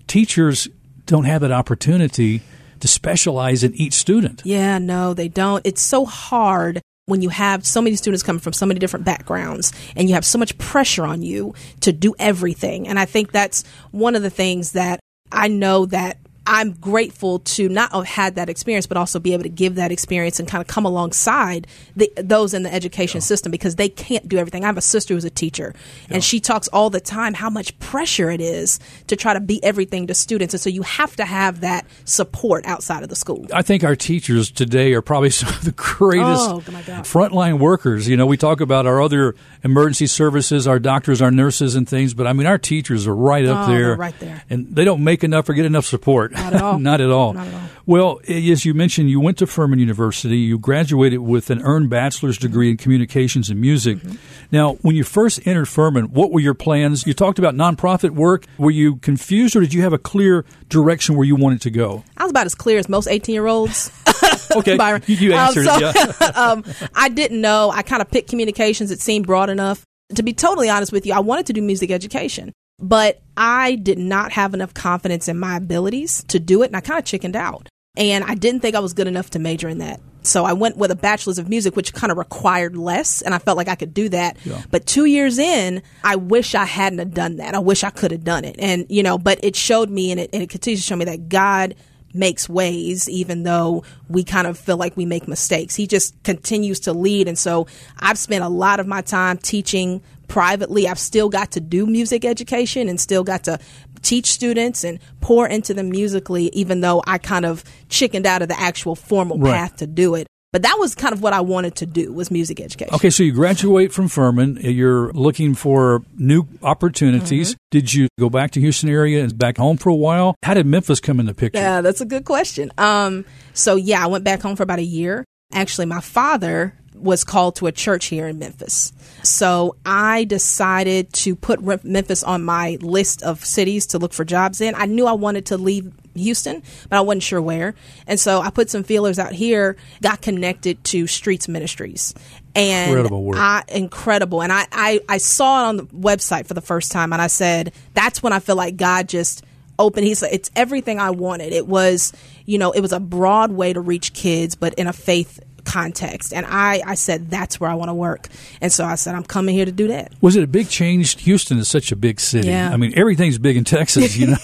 teachers 0.07 0.67
don't 1.05 1.25
have 1.25 1.41
that 1.41 1.51
opportunity 1.51 2.41
to 2.81 2.87
specialize 2.87 3.63
in 3.63 3.73
each 3.75 3.93
student. 3.93 4.41
Yeah, 4.45 4.77
no, 4.77 5.13
they 5.13 5.27
don't. 5.27 5.65
It's 5.65 5.81
so 5.81 6.05
hard 6.05 6.81
when 7.05 7.21
you 7.21 7.29
have 7.29 7.65
so 7.65 7.81
many 7.81 7.95
students 7.95 8.21
coming 8.21 8.39
from 8.39 8.53
so 8.53 8.65
many 8.65 8.79
different 8.79 9.03
backgrounds 9.03 9.73
and 9.95 10.07
you 10.07 10.13
have 10.13 10.25
so 10.25 10.37
much 10.37 10.57
pressure 10.59 11.05
on 11.05 11.23
you 11.23 11.55
to 11.81 11.91
do 11.91 12.13
everything. 12.19 12.87
And 12.87 12.99
I 12.99 13.05
think 13.05 13.31
that's 13.31 13.63
one 13.91 14.15
of 14.15 14.21
the 14.21 14.29
things 14.29 14.73
that 14.73 14.99
I 15.31 15.47
know 15.47 15.87
that 15.87 16.17
I'm 16.49 16.71
grateful 16.71 17.39
to 17.39 17.69
not 17.69 17.93
have 17.93 18.07
had 18.07 18.35
that 18.35 18.49
experience, 18.49 18.87
but 18.87 18.97
also 18.97 19.19
be 19.19 19.33
able 19.33 19.43
to 19.43 19.49
give 19.49 19.75
that 19.75 19.91
experience 19.91 20.39
and 20.39 20.47
kind 20.47 20.61
of 20.61 20.67
come 20.67 20.83
alongside 20.83 21.67
the, 21.95 22.11
those 22.17 22.55
in 22.55 22.63
the 22.63 22.73
education 22.73 23.21
system 23.21 23.51
because 23.51 23.75
they 23.75 23.87
can't 23.87 24.27
do 24.27 24.39
everything. 24.39 24.63
I 24.63 24.67
have 24.67 24.77
a 24.77 24.81
sister 24.81 25.13
who's 25.13 25.25
a 25.25 25.29
teacher, 25.29 25.75
and 26.09 26.23
she 26.23 26.39
talks 26.39 26.67
all 26.69 26.89
the 26.89 26.99
time 26.99 27.35
how 27.35 27.51
much 27.51 27.77
pressure 27.77 28.31
it 28.31 28.41
is 28.41 28.79
to 29.07 29.15
try 29.15 29.35
to 29.35 29.39
be 29.39 29.63
everything 29.63 30.07
to 30.07 30.15
students, 30.15 30.55
and 30.55 30.59
so 30.59 30.71
you 30.71 30.81
have 30.81 31.15
to 31.17 31.25
have 31.25 31.61
that 31.61 31.85
support 32.05 32.65
outside 32.65 33.03
of 33.03 33.09
the 33.09 33.15
school. 33.15 33.45
I 33.53 33.61
think 33.61 33.83
our 33.83 33.95
teachers 33.95 34.49
today 34.49 34.93
are 34.93 35.03
probably 35.03 35.29
some 35.39 35.49
of 35.49 35.63
the 35.63 35.71
greatest 35.73 36.49
Oh, 36.49 36.61
frontline 36.61 37.59
workers. 37.59 38.07
You 38.07 38.17
know, 38.17 38.25
we 38.25 38.37
talk 38.37 38.59
about 38.59 38.87
our 38.87 38.99
other 39.03 39.35
emergency 39.63 40.07
services, 40.07 40.67
our 40.67 40.79
doctors, 40.79 41.21
our 41.21 41.31
nurses, 41.31 41.75
and 41.75 41.87
things, 41.87 42.13
but 42.13 42.27
I 42.27 42.33
mean, 42.33 42.47
our 42.47 42.57
teachers 42.57 43.07
are 43.07 43.15
right 43.15 43.45
up 43.45 43.67
Oh, 43.67 43.71
there, 43.71 43.95
right 43.95 44.17
there. 44.19 44.43
and 44.49 44.67
they 44.75 44.83
don't 44.85 45.03
make 45.03 45.23
enough 45.23 45.49
or 45.49 45.53
get 45.53 45.65
enough 45.65 45.85
support. 45.85 46.31
Not 46.31 46.53
at 46.53 46.61
all. 46.61 46.79
Not 46.89 47.01
at 47.01 47.09
all. 47.11 47.33
Not 47.33 47.47
at 47.47 47.53
all. 47.53 47.61
Well, 47.85 48.19
as 48.27 48.65
you 48.65 48.75
mentioned, 48.75 49.09
you 49.09 49.19
went 49.19 49.39
to 49.39 49.47
Furman 49.47 49.79
University. 49.79 50.37
You 50.37 50.59
graduated 50.59 51.19
with 51.21 51.49
an 51.49 51.61
earned 51.63 51.89
bachelor's 51.89 52.37
degree 52.37 52.69
in 52.69 52.77
communications 52.77 53.49
and 53.49 53.59
music. 53.59 53.97
Mm-hmm. 53.97 54.15
Now, 54.51 54.73
when 54.83 54.95
you 54.95 55.03
first 55.03 55.39
entered 55.47 55.65
Furman, 55.67 56.11
what 56.13 56.31
were 56.31 56.39
your 56.39 56.53
plans? 56.53 57.07
You 57.07 57.15
talked 57.15 57.39
about 57.39 57.55
nonprofit 57.55 58.11
work. 58.11 58.45
Were 58.59 58.69
you 58.69 58.97
confused, 58.97 59.55
or 59.55 59.61
did 59.61 59.73
you 59.73 59.81
have 59.81 59.93
a 59.93 59.97
clear 59.97 60.45
direction 60.69 61.15
where 61.15 61.25
you 61.25 61.35
wanted 61.35 61.61
to 61.61 61.71
go? 61.71 62.03
I 62.15 62.23
was 62.23 62.29
about 62.29 62.45
as 62.45 62.53
clear 62.53 62.77
as 62.77 62.87
most 62.89 63.07
18 63.07 63.33
year 63.33 63.47
olds. 63.47 63.91
Okay, 64.55 64.77
Byron. 64.77 65.03
you, 65.05 65.15
you 65.15 65.33
Um, 65.33 65.39
answered 65.39 65.65
so- 65.65 65.77
it. 65.77 65.95
Yeah. 66.21 66.27
um, 66.35 66.63
I 66.95 67.09
didn't 67.09 67.39
know. 67.41 67.71
I 67.71 67.81
kind 67.83 68.01
of 68.01 68.09
picked 68.09 68.29
communications. 68.29 68.89
It 68.91 68.99
seemed 68.99 69.27
broad 69.27 69.48
enough. 69.49 69.83
To 70.15 70.23
be 70.23 70.33
totally 70.33 70.69
honest 70.69 70.91
with 70.91 71.05
you, 71.05 71.13
I 71.13 71.19
wanted 71.19 71.45
to 71.47 71.53
do 71.53 71.61
music 71.61 71.91
education, 71.91 72.51
but 72.79 73.21
I 73.37 73.75
did 73.75 73.99
not 73.99 74.31
have 74.31 74.53
enough 74.53 74.73
confidence 74.73 75.27
in 75.27 75.37
my 75.37 75.57
abilities 75.57 76.23
to 76.29 76.39
do 76.39 76.63
it, 76.63 76.67
and 76.67 76.75
I 76.75 76.81
kind 76.81 76.99
of 76.99 77.05
chickened 77.05 77.35
out. 77.35 77.67
And 77.97 78.23
I 78.23 78.35
didn't 78.35 78.61
think 78.61 78.75
I 78.75 78.79
was 78.79 78.93
good 78.93 79.07
enough 79.07 79.31
to 79.31 79.39
major 79.39 79.67
in 79.67 79.79
that. 79.79 79.99
So 80.21 80.45
I 80.45 80.53
went 80.53 80.77
with 80.77 80.91
a 80.91 80.95
bachelor's 80.95 81.37
of 81.37 81.49
music, 81.49 81.75
which 81.75 81.93
kind 81.93 82.11
of 82.11 82.17
required 82.17 82.75
less, 82.75 83.21
and 83.21 83.33
I 83.33 83.39
felt 83.39 83.57
like 83.57 83.67
I 83.67 83.75
could 83.75 83.93
do 83.93 84.09
that. 84.09 84.37
Yeah. 84.45 84.61
But 84.69 84.85
two 84.85 85.05
years 85.05 85.37
in, 85.37 85.81
I 86.03 86.15
wish 86.15 86.55
I 86.55 86.65
hadn't 86.65 86.99
have 86.99 87.13
done 87.13 87.37
that. 87.37 87.55
I 87.55 87.59
wish 87.59 87.83
I 87.83 87.89
could 87.89 88.11
have 88.11 88.23
done 88.23 88.45
it. 88.45 88.55
And, 88.59 88.85
you 88.89 89.03
know, 89.03 89.17
but 89.17 89.39
it 89.43 89.55
showed 89.55 89.89
me 89.89 90.11
and 90.11 90.19
it, 90.19 90.29
and 90.33 90.43
it 90.43 90.49
continues 90.49 90.81
to 90.81 90.87
show 90.87 90.95
me 90.95 91.05
that 91.05 91.29
God 91.29 91.75
makes 92.13 92.49
ways 92.49 93.07
even 93.09 93.43
though 93.43 93.83
we 94.07 94.23
kind 94.23 94.47
of 94.47 94.57
feel 94.57 94.77
like 94.77 94.97
we 94.97 95.05
make 95.05 95.27
mistakes. 95.27 95.75
He 95.75 95.87
just 95.87 96.21
continues 96.23 96.79
to 96.81 96.93
lead. 96.93 97.27
And 97.27 97.37
so 97.37 97.67
I've 97.99 98.17
spent 98.17 98.43
a 98.43 98.49
lot 98.49 98.79
of 98.79 98.87
my 98.87 99.01
time 99.01 99.37
teaching 99.37 100.01
privately. 100.27 100.87
I've 100.87 100.99
still 100.99 101.29
got 101.29 101.51
to 101.51 101.59
do 101.59 101.85
music 101.85 102.25
education 102.25 102.87
and 102.89 102.99
still 102.99 103.23
got 103.23 103.43
to 103.45 103.59
teach 104.01 104.27
students 104.27 104.83
and 104.83 104.99
pour 105.21 105.47
into 105.47 105.73
them 105.73 105.89
musically, 105.89 106.45
even 106.53 106.81
though 106.81 107.03
I 107.05 107.17
kind 107.17 107.45
of 107.45 107.63
chickened 107.89 108.25
out 108.25 108.41
of 108.41 108.47
the 108.47 108.59
actual 108.59 108.95
formal 108.95 109.37
Right. 109.37 109.53
path 109.53 109.77
to 109.77 109.87
do 109.87 110.15
it. 110.15 110.27
But 110.51 110.63
that 110.63 110.77
was 110.79 110.95
kind 110.95 111.13
of 111.13 111.21
what 111.21 111.33
I 111.33 111.41
wanted 111.41 111.75
to 111.75 111.85
do 111.85 112.11
was 112.11 112.31
music 112.31 112.59
education. 112.59 112.93
Okay, 112.95 113.11
so 113.11 113.21
you 113.21 113.31
graduate 113.33 113.93
from 113.93 114.07
Furman. 114.07 114.57
You're 114.61 115.11
looking 115.13 115.53
for 115.53 116.03
new 116.17 116.47
opportunities. 116.63 117.51
Mm-hmm. 117.51 117.57
Did 117.69 117.93
you 117.93 118.07
go 118.19 118.31
back 118.31 118.51
to 118.51 118.59
Houston 118.59 118.89
area 118.89 119.23
and 119.23 119.37
back 119.37 119.57
home 119.57 119.77
for 119.77 119.89
a 119.89 119.95
while? 119.95 120.35
How 120.41 120.55
did 120.55 120.65
Memphis 120.65 120.99
come 120.99 121.19
in 121.19 121.27
the 121.27 121.35
picture? 121.35 121.59
Yeah, 121.59 121.81
that's 121.81 122.01
a 122.01 122.05
good 122.05 122.25
question. 122.25 122.71
Um, 122.79 123.25
so 123.53 123.75
yeah, 123.75 124.03
I 124.03 124.07
went 124.07 124.23
back 124.23 124.41
home 124.41 124.55
for 124.55 124.63
about 124.63 124.79
a 124.79 124.83
year. 124.83 125.23
Actually, 125.53 125.85
my 125.85 126.01
father 126.01 126.73
was 126.99 127.23
called 127.23 127.55
to 127.57 127.67
a 127.67 127.71
church 127.71 128.05
here 128.05 128.27
in 128.27 128.39
Memphis. 128.39 128.93
So 129.23 129.75
I 129.85 130.23
decided 130.25 131.11
to 131.13 131.35
put 131.35 131.61
Memphis 131.83 132.23
on 132.23 132.43
my 132.43 132.77
list 132.81 133.23
of 133.23 133.43
cities 133.43 133.87
to 133.87 133.97
look 133.97 134.13
for 134.13 134.23
jobs 134.25 134.61
in. 134.61 134.75
I 134.75 134.85
knew 134.85 135.05
I 135.05 135.13
wanted 135.13 135.47
to 135.47 135.57
leave 135.57 135.91
Houston, 136.15 136.63
but 136.89 136.97
I 136.97 137.01
wasn't 137.01 137.23
sure 137.23 137.41
where. 137.41 137.75
And 138.07 138.19
so 138.19 138.41
I 138.41 138.49
put 138.49 138.69
some 138.69 138.83
feelers 138.83 139.19
out 139.19 139.33
here, 139.33 139.77
got 140.01 140.21
connected 140.21 140.83
to 140.85 141.07
Streets 141.07 141.47
Ministries. 141.47 142.13
And 142.55 142.89
Incredible 142.91 143.23
work. 143.23 143.37
I, 143.37 143.63
incredible. 143.69 144.41
And 144.41 144.51
I, 144.51 144.65
I, 144.71 144.99
I 145.07 145.17
saw 145.17 145.63
it 145.63 145.67
on 145.67 145.77
the 145.77 145.83
website 145.85 146.47
for 146.47 146.53
the 146.53 146.61
first 146.61 146.91
time 146.91 147.13
and 147.13 147.21
I 147.21 147.27
said, 147.27 147.73
that's 147.93 148.23
when 148.23 148.33
I 148.33 148.39
feel 148.39 148.55
like 148.55 148.77
God 148.77 149.07
just 149.07 149.43
open. 149.77 150.03
He's 150.03 150.21
like, 150.21 150.33
it's 150.33 150.51
everything 150.55 150.99
I 150.99 151.11
wanted. 151.11 151.53
It 151.53 151.67
was, 151.67 152.13
you 152.45 152.57
know, 152.57 152.71
it 152.71 152.81
was 152.81 152.91
a 152.91 152.99
broad 152.99 153.51
way 153.51 153.71
to 153.73 153.79
reach 153.79 154.13
kids, 154.13 154.55
but 154.55 154.73
in 154.75 154.87
a 154.87 154.93
faith 154.93 155.39
context. 155.69 156.33
And 156.33 156.45
I, 156.47 156.81
I 156.85 156.95
said, 156.95 157.29
that's 157.29 157.59
where 157.59 157.69
I 157.69 157.75
want 157.75 157.89
to 157.89 157.93
work. 157.93 158.27
And 158.61 158.71
so 158.71 158.85
I 158.85 158.95
said, 158.95 159.15
I'm 159.15 159.23
coming 159.23 159.55
here 159.55 159.65
to 159.65 159.71
do 159.71 159.87
that. 159.89 160.11
Was 160.21 160.35
it 160.35 160.43
a 160.43 160.47
big 160.47 160.67
change? 160.69 161.21
Houston 161.21 161.57
is 161.59 161.67
such 161.67 161.91
a 161.91 161.95
big 161.95 162.19
city. 162.19 162.47
Yeah. 162.47 162.71
I 162.73 162.77
mean, 162.77 162.93
everything's 162.95 163.37
big 163.37 163.55
in 163.57 163.63
Texas, 163.63 164.17
you 164.17 164.27
know, 164.27 164.37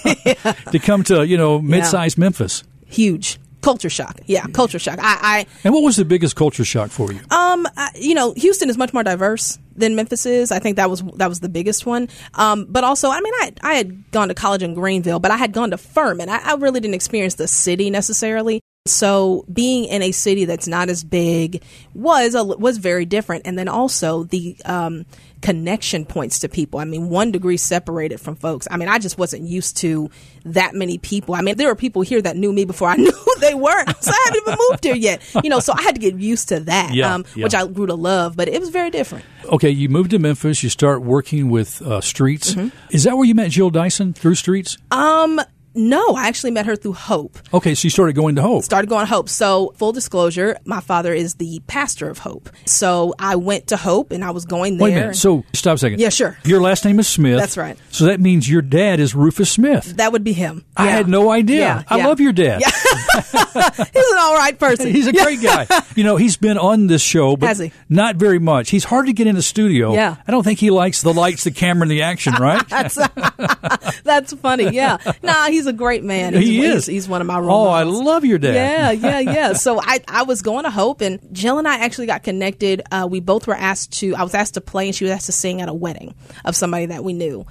to 0.72 0.78
come 0.78 1.02
to, 1.04 1.26
you 1.26 1.36
know, 1.36 1.60
mid 1.60 1.84
sized 1.84 2.16
Memphis. 2.18 2.62
Huge. 2.86 3.38
Culture 3.62 3.90
shock. 3.90 4.20
Yeah, 4.26 4.46
culture 4.52 4.78
shock. 4.78 4.98
I, 5.00 5.18
I 5.20 5.46
And 5.64 5.74
what 5.74 5.82
was 5.82 5.96
the 5.96 6.04
biggest 6.04 6.36
culture 6.36 6.64
shock 6.64 6.90
for 6.90 7.10
you? 7.12 7.18
Um, 7.32 7.66
I- 7.76 7.90
you 7.96 8.14
know, 8.14 8.32
Houston 8.36 8.70
is 8.70 8.78
much 8.78 8.92
more 8.92 9.02
diverse 9.02 9.58
than 9.74 9.96
Memphis 9.96 10.24
is. 10.24 10.52
I 10.52 10.60
think 10.60 10.76
that 10.76 10.88
was 10.88 11.02
that 11.16 11.28
was 11.28 11.40
the 11.40 11.48
biggest 11.48 11.84
one. 11.84 12.08
Um, 12.34 12.66
but 12.68 12.84
also, 12.84 13.10
I 13.10 13.20
mean, 13.20 13.32
I 13.40 13.52
I 13.62 13.74
had 13.74 14.08
gone 14.12 14.28
to 14.28 14.34
college 14.34 14.62
in 14.62 14.74
Greenville, 14.74 15.18
but 15.18 15.32
I 15.32 15.36
had 15.36 15.50
gone 15.52 15.70
to 15.72 15.78
Furman. 15.78 16.28
I, 16.28 16.38
I 16.44 16.54
really 16.54 16.78
didn't 16.78 16.94
experience 16.94 17.34
the 17.34 17.48
city 17.48 17.90
necessarily. 17.90 18.60
So 18.86 19.44
being 19.52 19.84
in 19.84 20.02
a 20.02 20.12
city 20.12 20.44
that's 20.44 20.68
not 20.68 20.88
as 20.88 21.04
big 21.04 21.62
was 21.94 22.34
a, 22.34 22.44
was 22.44 22.78
very 22.78 23.04
different, 23.04 23.46
and 23.46 23.58
then 23.58 23.68
also 23.68 24.24
the 24.24 24.56
um, 24.64 25.06
connection 25.42 26.04
points 26.04 26.40
to 26.40 26.48
people. 26.48 26.80
I 26.80 26.84
mean, 26.84 27.08
one 27.08 27.30
degree 27.30 27.56
separated 27.56 28.20
from 28.20 28.36
folks. 28.36 28.66
I 28.70 28.76
mean, 28.76 28.88
I 28.88 28.98
just 28.98 29.18
wasn't 29.18 29.42
used 29.42 29.76
to 29.78 30.10
that 30.44 30.74
many 30.74 30.98
people. 30.98 31.34
I 31.34 31.40
mean, 31.42 31.56
there 31.56 31.68
were 31.68 31.74
people 31.74 32.02
here 32.02 32.20
that 32.22 32.36
knew 32.36 32.52
me 32.52 32.64
before 32.64 32.88
I 32.88 32.96
knew 32.96 33.10
who 33.12 33.34
they 33.40 33.54
were. 33.54 33.84
So 34.00 34.10
I 34.12 34.22
haven't 34.26 34.42
even 34.42 34.58
moved 34.70 34.84
here 34.84 34.94
yet, 34.94 35.22
you 35.44 35.50
know. 35.50 35.60
So 35.60 35.72
I 35.76 35.82
had 35.82 35.94
to 35.94 36.00
get 36.00 36.14
used 36.16 36.48
to 36.50 36.60
that, 36.60 36.94
Yeah, 36.94 37.14
um, 37.14 37.24
yeah. 37.34 37.44
which 37.44 37.54
I 37.54 37.66
grew 37.66 37.86
to 37.86 37.94
love. 37.94 38.36
But 38.36 38.48
it 38.48 38.60
was 38.60 38.70
very 38.70 38.90
different. 38.90 39.24
Okay, 39.46 39.70
you 39.70 39.88
moved 39.88 40.10
to 40.10 40.18
Memphis. 40.18 40.62
You 40.62 40.68
start 40.70 41.02
working 41.02 41.50
with 41.50 41.80
uh, 41.82 42.00
Streets. 42.00 42.54
Mm-hmm. 42.54 42.76
Is 42.90 43.04
that 43.04 43.16
where 43.16 43.24
you 43.26 43.34
met 43.34 43.50
Jill 43.50 43.70
Dyson 43.70 44.12
through 44.12 44.34
Streets? 44.36 44.78
Um, 44.90 45.40
no, 45.76 46.14
I 46.14 46.28
actually 46.28 46.50
met 46.50 46.66
her 46.66 46.76
through 46.76 46.94
Hope. 46.94 47.38
Okay, 47.54 47.74
she 47.74 47.88
started 47.90 48.14
going 48.16 48.36
to 48.36 48.42
Hope. 48.42 48.64
started 48.64 48.88
going 48.88 49.06
to 49.06 49.12
Hope. 49.12 49.28
So, 49.28 49.72
full 49.76 49.92
disclosure, 49.92 50.56
my 50.64 50.80
father 50.80 51.12
is 51.14 51.34
the 51.34 51.60
pastor 51.66 52.08
of 52.08 52.18
Hope. 52.18 52.48
So, 52.64 53.14
I 53.18 53.36
went 53.36 53.68
to 53.68 53.76
Hope 53.76 54.10
and 54.12 54.24
I 54.24 54.30
was 54.30 54.44
going 54.44 54.78
there. 54.78 54.84
Wait 54.88 54.92
a 54.96 55.00
minute. 55.00 55.16
So 55.16 55.44
stop 55.52 55.76
a 55.76 55.78
second. 55.78 56.00
Yeah, 56.00 56.08
sure. 56.08 56.36
Your 56.44 56.60
last 56.60 56.84
name 56.84 56.98
is 56.98 57.08
Smith. 57.08 57.38
That's 57.38 57.56
right. 57.56 57.76
So 57.90 58.06
that 58.06 58.20
means 58.20 58.48
your 58.48 58.62
dad 58.62 59.00
is 59.00 59.14
Rufus 59.14 59.50
Smith. 59.50 59.96
that 59.96 60.12
would 60.12 60.24
be 60.24 60.32
him. 60.32 60.64
I 60.76 60.86
Yeah. 60.86 60.90
had 60.92 61.08
no 61.08 61.30
idea. 61.30 61.58
Yeah, 61.60 61.82
I 61.88 61.98
yeah. 61.98 62.06
love 62.06 62.20
your 62.20 62.32
dad. 62.32 62.60
He's 63.92 64.10
an 64.12 64.18
all 64.18 64.34
right 64.34 64.58
person. 64.58 64.92
He's 64.92 65.06
a 65.06 65.12
great 65.12 65.40
guy. 65.40 65.66
You 65.94 66.04
know, 66.04 66.16
he's 66.16 66.36
been 66.36 66.58
on 66.58 66.86
this 66.86 67.02
show, 67.02 67.36
but 67.36 67.56
he? 67.56 67.72
not 67.88 68.16
very 68.16 68.38
much. 68.38 68.70
He's 68.70 68.84
hard 68.84 69.06
to 69.06 69.12
get 69.12 69.26
in 69.26 69.34
the 69.34 69.42
studio. 69.42 69.94
Yeah. 69.94 70.16
I 70.26 70.30
don't 70.30 70.42
think 70.42 70.58
he 70.58 70.70
likes 70.70 71.02
the 71.02 71.12
lights, 71.12 71.44
the 71.44 71.50
camera, 71.50 71.82
and 71.82 71.90
the 71.90 72.02
action, 72.02 72.34
right? 72.34 72.66
That's 72.68 72.96
that's 74.04 74.32
funny. 74.34 74.70
Yeah. 74.70 74.98
Nah, 75.22 75.46
he's 75.46 75.66
a 75.66 75.72
great 75.72 76.04
man. 76.04 76.34
He 76.34 76.56
He's, 76.56 76.64
is. 76.64 76.86
He's, 76.86 76.86
he's 76.86 77.08
one 77.08 77.20
of 77.20 77.26
my 77.26 77.38
role 77.38 77.66
oh, 77.66 77.70
I 77.70 77.84
love 77.84 78.24
your 78.24 78.38
dad. 78.38 78.54
Yeah, 78.54 78.90
yeah, 78.90 79.20
yeah. 79.20 79.52
So 79.54 79.80
I, 79.80 80.00
I 80.08 80.22
was 80.24 80.42
going 80.42 80.64
to 80.64 80.70
Hope, 80.70 81.00
and 81.00 81.20
Jill 81.32 81.58
and 81.58 81.66
I 81.66 81.78
actually 81.78 82.06
got 82.06 82.22
connected. 82.22 82.82
Uh, 82.90 83.06
we 83.10 83.20
both 83.20 83.46
were 83.46 83.54
asked 83.54 83.92
to. 84.00 84.14
I 84.14 84.22
was 84.22 84.34
asked 84.34 84.54
to 84.54 84.60
play, 84.60 84.86
and 84.86 84.94
she 84.94 85.04
was 85.04 85.12
asked 85.12 85.26
to 85.26 85.32
sing 85.32 85.60
at 85.60 85.68
a 85.68 85.74
wedding 85.74 86.14
of 86.44 86.56
somebody 86.56 86.86
that 86.86 87.04
we 87.04 87.12
knew. 87.12 87.46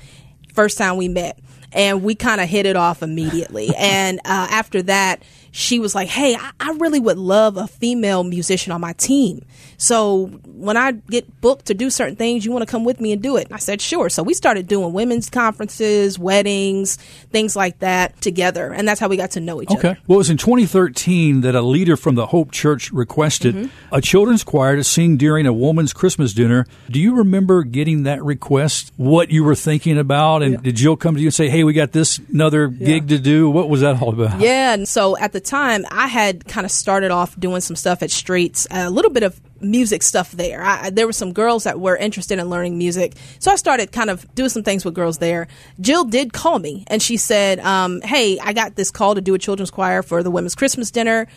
First 0.54 0.78
time 0.78 0.98
we 0.98 1.08
met, 1.08 1.38
and 1.76 2.02
we 2.02 2.16
kind 2.16 2.42
of 2.42 2.50
hit 2.50 2.66
it 2.66 2.76
off 2.76 3.04
immediately. 3.04 3.70
and 3.78 4.20
uh, 4.20 4.48
after 4.50 4.82
that, 4.84 5.22
she 5.52 5.80
was 5.80 5.94
like, 5.94 6.08
"Hey, 6.08 6.36
I, 6.36 6.52
I 6.60 6.72
really 6.80 7.00
would 7.00 7.18
love 7.18 7.58
a 7.58 7.68
female 7.68 8.24
musician 8.24 8.72
on 8.72 8.82
my 8.82 8.94
team. 8.94 9.46
So 9.78 10.28
when 10.46 10.78
I 10.78 10.92
get 10.92 11.42
booked 11.42 11.66
to 11.68 11.74
do 11.74 11.90
certain 11.90 12.16
things, 12.16 12.46
you 12.46 12.52
want 12.52 12.66
to 12.66 12.72
come 12.72 12.84
with 12.84 13.00
me 13.00 13.12
and 13.12 13.22
do 13.22 13.38
it?" 13.38 13.46
And 13.48 13.54
I 13.56 13.60
said, 13.60 13.82
"Sure." 13.82 14.10
So 14.10 14.24
we 14.24 14.34
started 14.34 14.68
doing 14.68 14.94
women's 14.94 15.30
conferences, 15.30 16.18
weddings, 16.20 16.96
things 17.32 17.56
like 17.56 17.80
that 17.80 18.20
together, 18.22 18.72
and 18.72 18.88
that's 18.88 19.00
how 19.00 19.08
we 19.08 19.18
got 19.18 19.32
to 19.32 19.40
know 19.40 19.62
each 19.62 19.70
other. 19.70 19.80
Okay. 19.80 20.00
Well, 20.08 20.18
it 20.18 20.20
was 20.20 20.30
in 20.30 20.38
2013 20.38 21.42
that 21.42 21.56
a 21.56 21.62
leader 21.62 21.98
from 21.98 22.16
the 22.16 22.28
Hope 22.28 22.52
Church 22.52 22.92
requested 22.92 23.56
Mm-hmm. 23.56 23.96
a 23.96 24.02
children's 24.02 24.44
choir 24.44 24.76
to 24.76 24.84
sing 24.84 25.18
during 25.18 25.46
a 25.46 25.54
woman's 25.54 25.94
Christmas 25.94 26.34
dinner. 26.34 26.66
Do 26.90 27.00
you 27.00 27.16
remember 27.16 27.64
getting 27.64 28.04
that 28.04 28.24
request? 28.24 28.92
What 28.98 29.30
you 29.30 29.44
were 29.44 29.56
thinking 29.56 29.98
about? 29.98 30.42
And 30.44 30.62
did 30.64 30.76
Jill 30.76 30.96
come 30.96 31.16
to 31.16 31.22
you 31.22 31.28
and 31.28 31.34
say, 31.34 31.48
hey, 31.50 31.64
we 31.64 31.74
got 31.74 31.92
this 31.92 32.20
another 32.32 32.68
gig 32.68 33.10
to 33.10 33.20
do? 33.20 33.50
What 33.50 33.70
was 33.70 33.82
that 33.82 34.02
all 34.02 34.10
about? 34.10 34.40
Yeah, 34.42 34.74
and 34.74 34.88
so 34.88 35.18
at 35.18 35.32
the 35.32 35.40
time, 35.40 35.86
I 35.92 36.08
had 36.08 36.46
kind 36.46 36.66
of 36.66 36.72
started 36.72 37.12
off 37.12 37.40
doing 37.40 37.62
some 37.62 37.76
stuff 37.76 38.02
at 38.04 38.12
Streets, 38.12 38.68
a 38.72 38.90
little 38.90 39.12
bit 39.12 39.24
of 39.24 39.40
music 39.62 40.04
stuff 40.04 40.32
there. 40.32 40.62
I, 40.64 40.90
there 40.90 41.06
were 41.06 41.14
some 41.14 41.34
girls 41.34 41.64
that 41.64 41.80
were 41.80 41.96
interested 41.96 42.40
in 42.40 42.50
learning 42.50 42.78
music, 42.78 43.14
so 43.40 43.52
I 43.52 43.56
started 43.56 43.92
kind 43.92 44.10
of 44.10 44.34
doing 44.36 44.50
some 44.50 44.64
things 44.64 44.86
with 44.86 44.94
girls 44.94 45.18
there. 45.18 45.48
Jill 45.80 46.06
did 46.06 46.34
call 46.34 46.60
me, 46.60 46.84
and 46.88 47.02
she 47.02 47.18
said, 47.18 47.60
um, 47.60 48.02
"Hey, 48.02 48.40
I 48.40 48.54
got 48.54 48.76
this 48.76 48.92
call 48.92 49.16
to 49.16 49.22
do 49.22 49.34
a 49.34 49.40
children's 49.40 49.72
choir 49.72 50.04
for 50.04 50.24
the 50.24 50.32
women's 50.32 50.56
Christmas 50.56 50.92
dinner. 50.92 51.28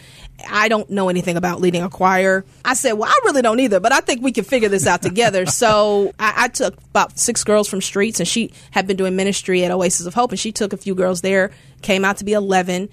I 0.49 0.69
don't 0.69 0.89
know 0.91 1.09
anything 1.09 1.37
about 1.37 1.61
leading 1.61 1.83
a 1.83 1.91
choir." 1.91 2.45
I 2.65 2.75
said, 2.75 2.93
"Well, 2.93 3.09
I 3.09 3.21
really 3.25 3.43
don't 3.43 3.61
either, 3.61 3.81
but 3.81 3.93
I 3.93 4.01
think 4.01 4.23
we 4.23 4.33
can 4.33 4.45
figure 4.45 4.69
this 4.69 4.87
out 4.87 5.03
together." 5.03 5.47
so 5.47 6.13
I, 6.19 6.35
I 6.37 6.49
took 6.49 6.77
about 6.91 7.19
six 7.19 7.45
girls 7.45 7.69
from 7.69 7.81
Streets, 7.81 8.21
and 8.21 8.29
she 8.29 8.53
had 8.71 8.87
been 8.87 8.97
doing 8.97 9.17
ministry 9.17 9.65
at 9.65 9.71
Oasis 9.71 10.07
of 10.07 10.15
Hope, 10.15 10.31
and 10.31 10.41
she 10.41 10.53
took 10.53 10.73
a 10.73 10.77
few 10.77 10.95
girls 10.95 11.21
there. 11.21 11.51
Came 11.83 12.05
out 12.05 12.17
to 12.19 12.25
be 12.25 12.33
eleven 12.33 12.89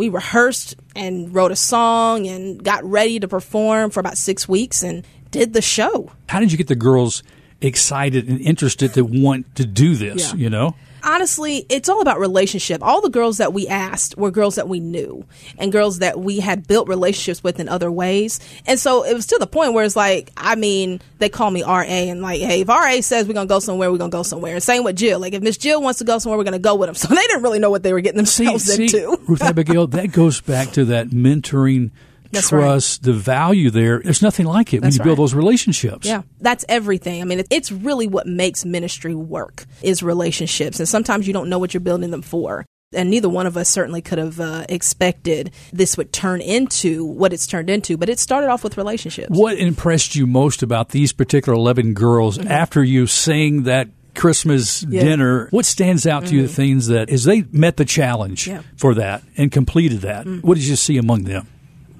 we 0.00 0.08
rehearsed 0.08 0.76
and 0.94 1.34
wrote 1.34 1.52
a 1.52 1.56
song 1.56 2.26
and 2.26 2.62
got 2.62 2.84
ready 2.84 3.20
to 3.20 3.28
perform 3.28 3.90
for 3.90 4.00
about 4.00 4.18
six 4.18 4.48
weeks 4.48 4.82
and 4.82 5.04
did 5.30 5.52
the 5.52 5.62
show. 5.62 6.10
How 6.28 6.40
did 6.40 6.52
you 6.52 6.58
get 6.58 6.68
the 6.68 6.74
girls 6.74 7.22
excited 7.60 8.28
and 8.28 8.40
interested 8.40 8.94
to 8.94 9.02
want 9.02 9.54
to 9.56 9.64
do 9.66 9.94
this, 9.94 10.30
Yeah. 10.32 10.36
you 10.38 10.50
know? 10.50 10.74
Honestly, 11.02 11.64
it's 11.70 11.88
all 11.88 12.02
about 12.02 12.20
relationship. 12.20 12.82
All 12.82 13.00
the 13.00 13.08
girls 13.08 13.38
that 13.38 13.54
we 13.54 13.66
asked 13.66 14.18
were 14.18 14.30
girls 14.30 14.56
that 14.56 14.68
we 14.68 14.80
knew 14.80 15.24
and 15.56 15.72
girls 15.72 16.00
that 16.00 16.20
we 16.20 16.40
had 16.40 16.66
built 16.68 16.88
relationships 16.88 17.42
with 17.42 17.58
in 17.58 17.70
other 17.70 17.90
ways. 17.90 18.38
And 18.66 18.78
so 18.78 19.02
it 19.06 19.14
was 19.14 19.26
to 19.28 19.38
the 19.38 19.46
point 19.46 19.72
where 19.72 19.82
it's 19.82 19.96
like, 19.96 20.30
I 20.36 20.56
mean, 20.56 21.00
they 21.18 21.30
call 21.30 21.50
me 21.50 21.62
RA 21.62 21.80
and 21.84 22.20
like, 22.20 22.42
hey, 22.42 22.60
if 22.60 22.68
RA 22.68 23.00
says 23.00 23.26
we're 23.26 23.32
going 23.32 23.48
to 23.48 23.54
go 23.54 23.60
somewhere, 23.60 23.90
we're 23.90 23.96
going 23.96 24.10
to 24.10 24.16
go 24.16 24.22
somewhere. 24.22 24.52
And 24.52 24.62
same 24.62 24.84
with 24.84 24.96
Jill. 24.96 25.20
Like 25.20 25.32
if 25.32 25.42
Miss 25.42 25.56
Jill 25.56 25.80
wants 25.80 26.00
to 26.00 26.04
go 26.04 26.18
somewhere, 26.18 26.36
we're 26.36 26.44
going 26.44 26.52
to 26.52 26.58
go 26.58 26.74
with 26.74 26.88
them. 26.88 26.94
So 27.00 27.08
they 27.08 27.14
didn't 27.22 27.42
really 27.44 27.60
know 27.60 27.70
what 27.70 27.82
they 27.82 27.94
were 27.94 28.02
getting 28.02 28.26
See, 28.26 28.44
themselves 28.44 28.64
see, 28.64 28.84
into. 28.84 29.18
Ruth 29.26 29.40
Abigail, 29.42 29.86
that 29.86 30.12
goes 30.12 30.42
back 30.42 30.72
to 30.72 30.84
that 30.86 31.08
mentoring, 31.08 31.92
That's 32.32 32.52
right. 32.52 32.60
trust, 32.60 33.02
the 33.02 33.12
value 33.12 33.70
there. 33.70 34.00
There's 34.00 34.22
nothing 34.22 34.46
like 34.46 34.72
it 34.72 34.82
That's 34.82 34.98
when 34.98 35.00
you 35.00 35.04
build 35.04 35.18
right. 35.18 35.22
those 35.22 35.34
relationships. 35.34 36.06
Yeah, 36.06 36.22
that's 36.40 36.64
everything. 36.68 37.22
I 37.22 37.24
mean, 37.24 37.42
it's 37.50 37.72
really 37.72 38.06
what 38.06 38.26
makes 38.26 38.64
ministry 38.64 39.14
work 39.14 39.64
is 39.82 40.02
relationships, 40.02 40.78
and 40.78 40.88
sometimes 40.88 41.26
you 41.26 41.32
don't 41.32 41.48
know 41.48 41.58
what 41.58 41.74
you're 41.74 41.80
building 41.80 42.10
them 42.10 42.22
for. 42.22 42.64
And 42.92 43.08
neither 43.08 43.28
one 43.28 43.46
of 43.46 43.56
us 43.56 43.68
certainly 43.68 44.02
could 44.02 44.18
have 44.18 44.40
uh, 44.40 44.64
expected 44.68 45.52
this 45.72 45.96
would 45.96 46.12
turn 46.12 46.40
into 46.40 47.04
what 47.04 47.32
it's 47.32 47.46
turned 47.46 47.70
into, 47.70 47.96
but 47.96 48.08
it 48.08 48.18
started 48.18 48.48
off 48.48 48.64
with 48.64 48.76
relationships. 48.76 49.28
What 49.30 49.58
impressed 49.58 50.16
you 50.16 50.26
most 50.26 50.64
about 50.64 50.88
these 50.88 51.12
particular 51.12 51.56
11 51.56 51.94
girls 51.94 52.36
after 52.38 52.82
you 52.82 53.06
sang 53.06 53.62
that 53.64 53.88
Christmas 54.16 54.82
Mm-hmm. 54.82 54.92
Yeah. 54.92 55.00
Mm-hmm. 55.00 55.08
dinner? 55.08 55.48
What 55.50 55.66
stands 55.66 56.04
out 56.04 56.26
to 56.26 56.34
you, 56.34 56.42
the 56.42 56.48
things 56.48 56.88
that, 56.88 57.10
as 57.10 57.22
they 57.22 57.44
met 57.52 57.76
the 57.76 57.84
challenge 57.84 58.48
Yeah. 58.48 58.62
For 58.76 58.94
that 58.94 59.22
and 59.36 59.52
completed 59.52 60.00
that, 60.00 60.26
what 60.42 60.56
did 60.56 60.66
you 60.66 60.74
see 60.74 60.96
among 60.96 61.24
them? 61.24 61.46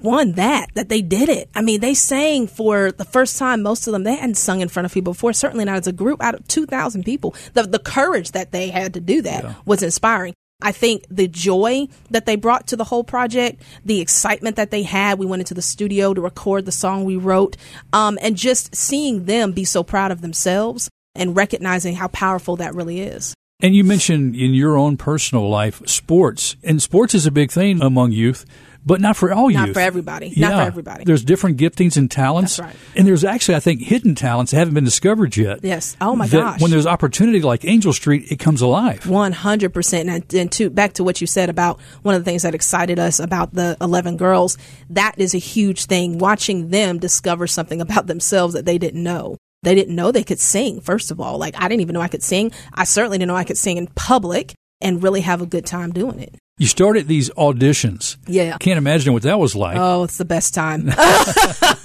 One, 0.02 0.33
that, 0.33 0.66
that 0.75 0.88
they 0.88 1.02
did 1.02 1.28
it. 1.28 1.50
I 1.54 1.62
mean, 1.62 1.80
they 1.80 1.95
sang 1.95 2.47
for 2.47 2.90
the 2.92 3.04
first 3.04 3.38
time, 3.38 3.62
most 3.62 3.87
of 3.87 3.92
them, 3.92 4.04
they 4.04 4.16
hadn't 4.16 4.37
sung 4.37 4.61
in 4.61 4.69
front 4.69 4.87
of 4.87 4.92
people 4.92 5.12
before, 5.12 5.33
certainly 5.33 5.64
not 5.64 5.76
as 5.76 5.87
a 5.87 5.92
group 5.92 6.23
out 6.23 6.35
of 6.35 6.47
2,000 6.49 7.04
people. 7.04 7.35
The, 7.54 7.64
the 7.64 7.78
courage 7.78 8.33
that 8.33 8.52
they 8.52 8.69
had 8.69 8.95
to 8.95 9.00
do 9.00 9.23
that 9.23 9.66
was 9.66 9.83
inspiring. 9.83 10.35
I 10.62 10.73
think 10.73 11.04
the 11.11 11.28
joy 11.28 11.88
that 12.11 12.26
they 12.26 12.37
brought 12.37 12.66
to 12.69 12.76
the 12.76 12.85
whole 12.85 13.04
project, 13.04 13.62
the 13.85 14.00
excitement 14.00 14.57
that 14.57 14.71
they 14.71 14.83
had. 14.83 15.19
We 15.19 15.26
went 15.26 15.40
into 15.40 15.54
the 15.54 15.62
studio 15.62 16.12
to 16.12 16.21
record 16.21 16.66
the 16.66 16.73
song 16.73 17.04
we 17.04 17.16
wrote, 17.16 17.57
um, 17.92 18.19
and 18.21 18.37
just 18.37 18.75
seeing 18.75 19.25
them 19.25 19.52
be 19.52 19.64
so 19.64 19.83
proud 19.83 20.12
of 20.12 20.21
themselves 20.21 20.90
and 21.14 21.35
recognizing 21.35 21.95
how 21.95 22.09
powerful 22.09 22.57
that 22.57 22.75
really 22.75 23.00
is. 23.00 23.35
And 23.62 23.75
you 23.75 23.85
mentioned 23.85 24.37
in 24.37 24.54
your 24.54 24.76
own 24.76 24.97
personal 24.97 25.49
life 25.49 25.87
sports, 25.87 26.57
and 26.62 26.80
sports 26.80 27.14
is 27.14 27.26
a 27.26 27.30
big 27.30 27.50
thing 27.50 27.83
among 27.83 28.12
youth, 28.12 28.47
but 28.85 29.01
not 29.01 29.17
for 29.17 29.33
all 29.33 29.51
Not 29.51 29.69
youth. 29.69 29.75
for 29.75 29.81
everybody. 29.81 30.33
Not 30.37 30.53
for 30.53 30.61
everybody. 30.63 31.05
There's 31.05 31.25
different 31.25 31.59
giftings 31.59 31.97
and 31.97 32.11
talents. 32.11 32.59
Right. 32.59 32.75
And 32.97 33.07
there's 33.07 33.25
actually, 33.25 33.57
I 33.57 33.61
think, 33.61 33.83
hidden 33.83 34.15
talents 34.15 34.53
that 34.53 34.59
haven't 34.59 34.75
been 34.75 34.85
discovered 34.85 35.37
yet. 35.37 35.61
Yes. 35.63 35.97
Oh, 36.01 36.17
my 36.17 36.29
gosh. 36.29 36.61
When 36.61 36.71
there's 36.71 36.87
opportunity 36.87 37.41
like 37.43 37.65
Angel 37.65 37.93
Street, 37.93 38.31
it 38.31 38.39
comes 38.39 38.61
alive. 38.63 39.07
One 39.07 39.33
hundred 39.33 39.75
percent, 39.75 40.09
and 40.09 40.35
and 40.35 40.51
to 40.53 40.71
back 40.71 40.95
to 40.95 41.05
what 41.05 41.21
you 41.21 41.27
said 41.27 41.49
about 41.51 41.81
one 42.03 42.15
of 42.15 42.25
the 42.25 42.31
things 42.31 42.43
that 42.43 42.55
excited 42.55 42.99
us 42.99 43.21
about 43.21 43.55
the 43.55 43.77
eleven 43.81 44.17
girls. 44.17 44.57
That 44.89 45.15
is 45.19 45.35
a 45.35 45.39
huge 45.39 45.85
thing. 45.87 46.19
Watching 46.19 46.69
them 46.71 46.99
discover 46.99 47.47
something 47.47 47.81
about 47.81 48.07
themselves 48.07 48.55
that 48.55 48.65
they 48.65 48.79
didn't 48.79 49.03
know. 49.03 49.37
They 49.63 49.75
didn't 49.75 49.95
know 49.95 50.11
they 50.11 50.25
could 50.25 50.41
sing. 50.41 50.81
First 50.81 51.11
of 51.11 51.21
all, 51.21 51.37
like 51.37 51.55
I 51.57 51.69
didn't 51.69 51.83
even 51.83 51.95
know 51.95 52.01
I 52.01 52.09
could 52.09 52.23
sing. 52.23 52.51
I 52.73 52.85
certainly 52.85 53.19
didn't 53.19 53.29
know 53.29 53.37
I 53.37 53.45
could 53.45 53.59
sing 53.59 53.77
in 53.77 53.89
public 53.89 54.55
and 54.81 55.03
really 55.03 55.21
have 55.21 55.43
a 55.43 55.47
good 55.47 55.67
time 55.67 55.93
doing 55.93 56.19
it. 56.19 56.35
You 56.61 56.67
started 56.67 57.09
these 57.09 57.31
auditions. 57.31 58.19
Yeah. 58.26 58.59
Can't 58.59 58.76
imagine 58.76 59.14
what 59.14 59.23
that 59.23 59.38
was 59.38 59.57
like. 59.57 59.79
Oh, 59.79 60.05
it's 60.05 60.19
the 60.19 60.26
best 60.26 60.52
time. 60.52 60.85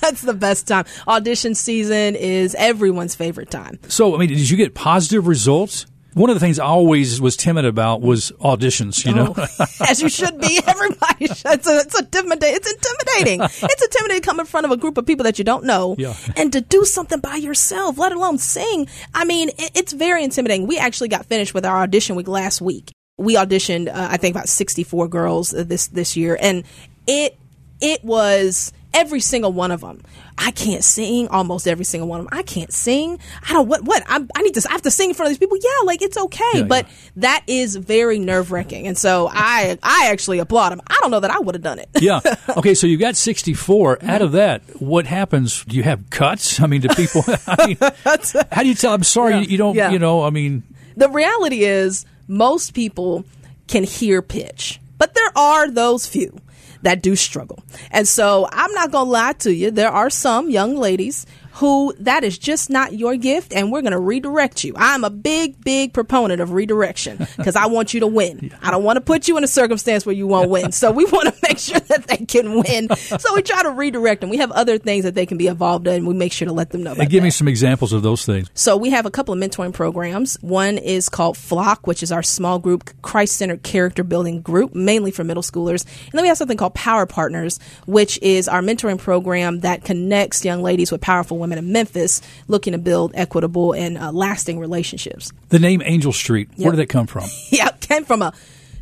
That's 0.01 0.21
the 0.21 0.33
best 0.37 0.67
time. 0.67 0.83
Audition 1.07 1.55
season 1.55 2.15
is 2.15 2.55
everyone's 2.55 3.15
favorite 3.15 3.49
time. 3.49 3.79
so, 3.87 4.13
I 4.13 4.19
mean, 4.19 4.27
did 4.29 4.49
you 4.49 4.57
get 4.57 4.75
positive 4.75 5.27
results 5.27 5.85
One 6.13 6.29
of 6.29 6.35
the 6.35 6.39
things 6.39 6.59
I 6.59 6.65
always 6.65 7.19
was 7.21 7.35
timid 7.37 7.63
about 7.65 8.01
was 8.01 8.31
auditions. 8.41 9.05
You 9.05 9.13
know, 9.13 9.33
Oh, 9.37 9.65
as 9.89 10.01
you 10.01 10.09
should 10.09 10.39
be. 10.41 10.59
Everybody, 10.67 11.27
should. 11.27 11.45
it's, 11.55 11.67
a, 11.69 11.77
it's, 11.79 11.97
intimidating. 11.99 12.55
it's 12.55 12.71
intimidating. 12.73 13.41
It's 13.43 13.83
intimidating 13.83 14.21
to 14.21 14.25
come 14.27 14.39
in 14.41 14.45
front 14.45 14.65
of 14.65 14.71
a 14.71 14.77
group 14.77 14.97
of 14.97 15.05
people 15.05 15.23
that 15.23 15.37
you 15.39 15.45
don't 15.45 15.63
know 15.65 15.95
Yeah. 15.97 16.13
and 16.35 16.51
to 16.53 16.59
do 16.61 16.83
something 16.85 17.19
by 17.21 17.35
yourself, 17.37 17.97
let 17.97 18.11
alone 18.11 18.37
sing. 18.39 18.87
I 19.13 19.23
mean, 19.25 19.49
it, 19.57 19.71
it's 19.73 19.93
very 19.93 20.23
intimidating. 20.23 20.67
We 20.67 20.77
actually 20.77 21.07
got 21.09 21.25
finished 21.27 21.53
with 21.53 21.65
our 21.65 21.77
audition 21.81 22.15
week 22.17 22.27
last 22.27 22.61
week. 22.61 22.91
We 23.17 23.35
auditioned, 23.35 23.87
uh, 23.87 23.91
I 24.11 24.17
think, 24.17 24.35
about 24.35 24.49
sixty-four 24.49 25.07
girls 25.07 25.53
uh, 25.53 25.63
this 25.65 25.87
this 25.87 26.17
year, 26.17 26.37
and 26.39 26.63
it 27.07 27.37
it 27.81 28.03
was 28.03 28.73
every 28.93 29.19
single 29.21 29.53
one 29.53 29.71
of 29.71 29.81
them. 29.81 30.01
I 30.37 30.51
can't 30.51 30.83
sing. 30.83 31.29
Almost 31.29 31.65
every 31.65 31.85
single 31.85 32.09
one 32.09 32.19
of 32.19 32.25
them. 32.29 32.37
I 32.37 32.43
can't 32.43 32.73
sing. 32.73 33.17
I 33.47 33.53
don't. 33.53 33.69
What? 33.69 33.83
What? 33.83 34.03
I'm, 34.07 34.27
I 34.35 34.41
need 34.41 34.53
to. 34.55 34.67
I 34.69 34.73
have 34.73 34.81
to 34.81 34.91
sing 34.91 35.11
in 35.11 35.15
front 35.15 35.27
of 35.27 35.31
these 35.31 35.37
people. 35.37 35.57
Yeah, 35.61 35.85
like 35.85 36.01
it's 36.01 36.17
okay, 36.17 36.43
Yeah, 36.55 36.63
but 36.63 36.85
yeah. 36.87 36.93
that 37.17 37.43
is 37.47 37.77
very 37.77 38.19
nerve 38.19 38.51
wracking, 38.51 38.85
and 38.85 38.97
so 38.97 39.29
I 39.31 39.77
I 39.81 40.09
actually 40.11 40.39
applaud 40.39 40.71
them. 40.73 40.81
I 40.85 40.97
don't 40.99 41.11
know 41.11 41.21
that 41.21 41.31
I 41.31 41.39
would 41.39 41.55
have 41.55 41.61
done 41.61 41.79
it. 41.79 41.87
yeah. 42.01 42.19
Okay, 42.57 42.73
so 42.73 42.85
you 42.85 42.97
got 42.97 43.15
64. 43.15 43.99
Out 44.03 44.21
of 44.21 44.33
that, 44.33 44.61
what 44.81 45.05
happens? 45.05 45.63
Do 45.65 45.77
you 45.77 45.83
have 45.83 46.09
cuts? 46.09 46.59
I 46.59 46.67
mean, 46.67 46.81
do 46.81 46.89
people? 46.89 47.23
I 47.47 47.67
mean, 47.67 47.77
how 48.51 48.61
do 48.63 48.67
you 48.67 48.75
tell? 48.75 48.93
I'm 48.93 49.03
sorry, 49.03 49.35
Yeah. 49.35 49.39
you, 49.41 49.47
you 49.47 49.57
don't. 49.57 49.75
You 49.93 49.99
know, 49.99 50.23
I 50.23 50.31
mean, 50.31 50.63
The 50.97 51.09
reality 51.09 51.63
is, 51.63 52.05
most 52.27 52.73
people 52.73 53.25
can 53.67 53.83
hear 53.83 54.21
pitch, 54.21 54.79
but 54.97 55.13
there 55.13 55.31
are 55.35 55.69
those 55.69 56.05
few 56.05 56.37
that 56.81 57.01
do 57.01 57.15
struggle. 57.15 57.59
And 57.91 58.07
so 58.07 58.47
I'm 58.51 58.71
not 58.73 58.91
going 58.91 59.05
to 59.07 59.11
lie 59.11 59.33
to 59.39 59.53
you. 59.53 59.71
There 59.71 59.89
are 59.89 60.09
some 60.09 60.49
young 60.49 60.75
ladies 60.75 61.25
who 61.55 61.93
that 61.99 62.25
is 62.25 62.37
just 62.37 62.69
not 62.69 62.93
your 62.93 63.15
gift 63.15 63.53
and 63.53 63.71
we're 63.71 63.81
going 63.81 63.93
to 63.93 63.99
redirect 63.99 64.65
you. 64.65 64.73
I'm 64.75 65.05
a 65.05 65.09
big, 65.09 65.63
big 65.63 65.93
proponent 65.93 66.41
of 66.41 66.51
redirection 66.51 67.17
because 67.37 67.55
I 67.55 67.67
want 67.67 67.93
you 67.93 68.01
to 68.01 68.07
win. 68.07 68.51
I 68.61 68.71
don't 68.71 68.83
want 68.83 68.97
to 68.97 69.01
put 69.01 69.29
you 69.29 69.37
in 69.37 69.43
a 69.43 69.47
circumstance 69.47 70.05
where 70.05 70.15
you 70.15 70.27
won't 70.27 70.49
win. 70.49 70.73
So 70.73 70.91
we 70.91 71.05
want 71.05 71.33
to 71.33 71.35
make 71.47 71.57
sure 71.57 71.79
that 71.79 72.07
they 72.07 72.17
can 72.17 72.55
win. 72.55 72.89
So 72.95 73.33
we 73.33 73.41
try 73.41 73.63
to 73.63 73.71
redirect 73.71 74.19
them. 74.19 74.29
We 74.29 74.37
have 74.37 74.51
other 74.51 74.77
things 74.77 75.05
that 75.05 75.15
they 75.15 75.25
can 75.25 75.37
be 75.37 75.47
involved 75.47 75.87
in. 75.87 76.05
We 76.05 76.13
make 76.13 76.33
sure 76.33 76.45
to 76.45 76.53
let 76.53 76.71
them 76.71 76.83
know. 76.83 76.93
and 76.93 77.09
give 77.09 77.23
me 77.23 77.29
some 77.29 77.47
examples 77.47 77.93
of 77.93 78.03
those 78.03 78.25
things. 78.25 78.49
So 78.53 78.75
we 78.75 78.89
have 78.89 79.05
a 79.05 79.11
couple 79.11 79.33
of 79.33 79.39
mentoring 79.39 79.73
programs. 79.73 80.37
One 80.41 80.77
is 80.77 81.07
called 81.07 81.37
Flock, 81.37 81.87
which 81.87 82.03
is 82.03 82.11
our 82.11 82.23
small 82.23 82.59
group 82.59 82.89
Christ 83.01 83.37
centered 83.37 83.63
character 83.63 84.03
building 84.03 84.41
group, 84.41 84.75
mainly 84.75 85.11
for 85.11 85.23
middle 85.23 85.43
schoolers. 85.43 85.85
And 85.85 86.13
then 86.13 86.23
we 86.23 86.27
have 86.27 86.37
something 86.37 86.57
called 86.57 86.73
Power 86.73 87.05
Partners, 87.05 87.61
which 87.85 88.19
is 88.21 88.49
our 88.49 88.61
mentoring 88.61 88.97
program 88.97 89.61
that 89.61 89.85
connects 89.85 90.43
young 90.43 90.61
ladies 90.61 90.91
with 90.91 90.99
powerful 90.99 91.37
women 91.37 91.44
in 91.51 91.71
Memphis 91.71 92.21
looking 92.47 92.73
to 92.73 92.79
build 92.79 93.11
equitable 93.15 93.73
and 93.73 93.97
uh, 93.97 94.11
lasting 94.11 94.59
relationships. 94.59 95.31
The 95.49 95.59
name 95.59 95.81
Angel 95.83 96.13
Street. 96.13 96.49
Where 96.55 96.71
did 96.71 96.77
that 96.77 96.89
come 96.89 97.07
from? 97.07 97.25
yeah, 97.49 97.69
it 97.69 97.81
came 97.81 98.05
from 98.05 98.21
a 98.21 98.33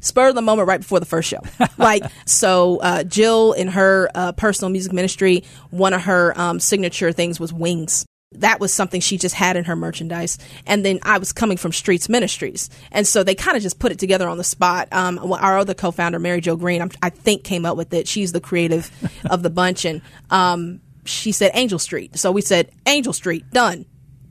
spur 0.04 0.30
of 0.30 0.36
the 0.36 0.42
moment 0.42 0.68
right 0.68 0.82
before 0.82 1.00
the 1.00 1.06
first 1.06 1.30
show. 1.30 1.40
like, 1.78 2.04
so 2.26 2.80
uh, 2.80 3.04
Jill 3.04 3.54
in 3.54 3.70
her 3.70 4.10
uh, 4.14 4.32
personal 4.34 4.70
music 4.70 4.94
ministry, 4.94 5.44
one 5.72 5.94
of 5.94 6.02
her 6.04 6.40
um, 6.40 6.60
signature 6.60 7.12
things 7.12 7.40
was 7.40 7.54
wings. 7.54 8.06
That 8.38 8.60
was 8.60 8.74
something 8.74 9.00
she 9.00 9.18
just 9.18 9.36
had 9.36 9.58
in 9.58 9.66
her 9.66 9.76
merchandise. 9.76 10.40
And 10.66 10.84
then 10.84 11.00
I 11.04 11.20
was 11.20 11.32
coming 11.32 11.56
from 11.56 11.72
Streets 11.72 12.10
Ministries. 12.10 12.70
And 12.92 13.06
so 13.06 13.24
they 13.24 13.36
kind 13.36 13.56
of 13.56 13.62
just 13.62 13.78
put 13.78 13.92
it 13.92 14.00
together 14.00 14.28
on 14.28 14.38
the 14.38 14.44
spot. 14.44 14.88
Um, 14.92 15.20
our 15.34 15.60
other 15.60 15.76
co 15.76 15.92
founder, 15.92 16.18
Mary 16.18 16.42
Jo 16.42 16.56
Green, 16.56 16.82
I'm, 16.82 16.90
I 17.02 17.10
think 17.10 17.44
came 17.44 17.64
up 17.66 17.78
with 17.78 17.94
it. 17.94 18.08
She's 18.08 18.32
the 18.32 18.42
creative 18.42 18.92
of 19.30 19.44
the 19.44 19.52
bunch. 19.52 19.86
And 19.86 20.02
um, 20.32 20.82
she 21.06 21.32
said 21.32 21.52
Angel 21.54 21.80
Street. 21.80 22.18
So 22.18 22.32
we 22.32 22.42
said 22.42 22.72
Angel 22.86 23.14
Street, 23.14 23.50
done. 23.52 23.86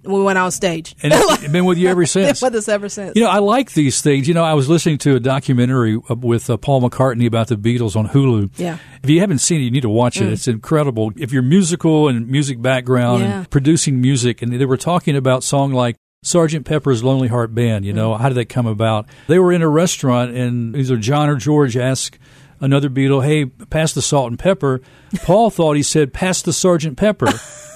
We 0.04 0.20
went 0.20 0.36
on 0.36 0.50
stage. 0.50 0.96
And 1.04 1.12
it's 1.14 1.46
been 1.52 1.64
with 1.64 1.78
you 1.78 1.88
ever 1.88 2.06
since. 2.06 2.42
with 2.42 2.54
us 2.56 2.66
ever 2.68 2.88
since. 2.88 3.12
You 3.14 3.22
know, 3.22 3.30
I 3.30 3.38
like 3.38 3.72
these 3.72 4.00
things. 4.00 4.26
You 4.26 4.34
know, 4.34 4.42
I 4.42 4.54
was 4.54 4.68
listening 4.68 4.98
to 4.98 5.14
a 5.14 5.20
documentary 5.20 5.96
uh, 6.10 6.16
with 6.16 6.50
uh, 6.50 6.56
Paul 6.56 6.82
McCartney 6.82 7.26
about 7.26 7.46
the 7.46 7.54
Beatles 7.54 7.94
on 7.94 8.08
Hulu. 8.08 8.50
Yeah. 8.58 8.78
Mm. 8.78 8.80
If 9.04 9.10
you 9.10 9.20
haven't 9.20 9.38
seen 9.38 9.60
it, 9.60 9.64
you 9.64 9.70
need 9.70 9.82
to 9.82 9.88
watch 9.88 10.20
it. 10.20 10.32
It's 10.32 10.48
incredible. 10.48 11.12
If 11.16 11.32
you're 11.32 11.42
musical 11.42 12.08
and 12.08 12.26
music 12.26 12.60
background 12.60 13.22
Yeah. 13.22 13.38
and 13.38 13.50
producing 13.50 14.00
music, 14.00 14.42
and 14.42 14.52
they 14.52 14.64
were 14.66 14.76
talking 14.76 15.14
about 15.14 15.44
song 15.44 15.72
like 15.72 15.94
Sergeant 16.24 16.66
Pepper's 16.66 17.04
Lonely 17.04 17.28
Heart 17.28 17.54
Band. 17.54 17.84
You 17.84 17.92
Mm. 17.92 17.96
know, 17.96 18.14
how 18.16 18.28
did 18.28 18.34
that 18.38 18.48
come 18.48 18.66
about? 18.66 19.06
They 19.28 19.38
were 19.38 19.52
in 19.52 19.62
a 19.62 19.68
restaurant, 19.68 20.34
and 20.36 20.74
either 20.76 20.96
John 20.96 21.28
or 21.28 21.36
George 21.36 21.76
asked 21.76 22.18
another 22.62 22.88
Beatle, 22.88 23.22
"Hey, 23.22 23.44
pass 23.44 23.92
the 23.92 24.00
salt 24.00 24.30
and 24.30 24.38
pepper." 24.38 24.80
Paul 25.24 25.50
thought 25.56 25.74
he 25.76 25.82
said, 25.82 26.14
"Pass 26.14 26.40
the 26.40 26.52
Sergeant 26.54 26.96
Pepper." 26.96 27.30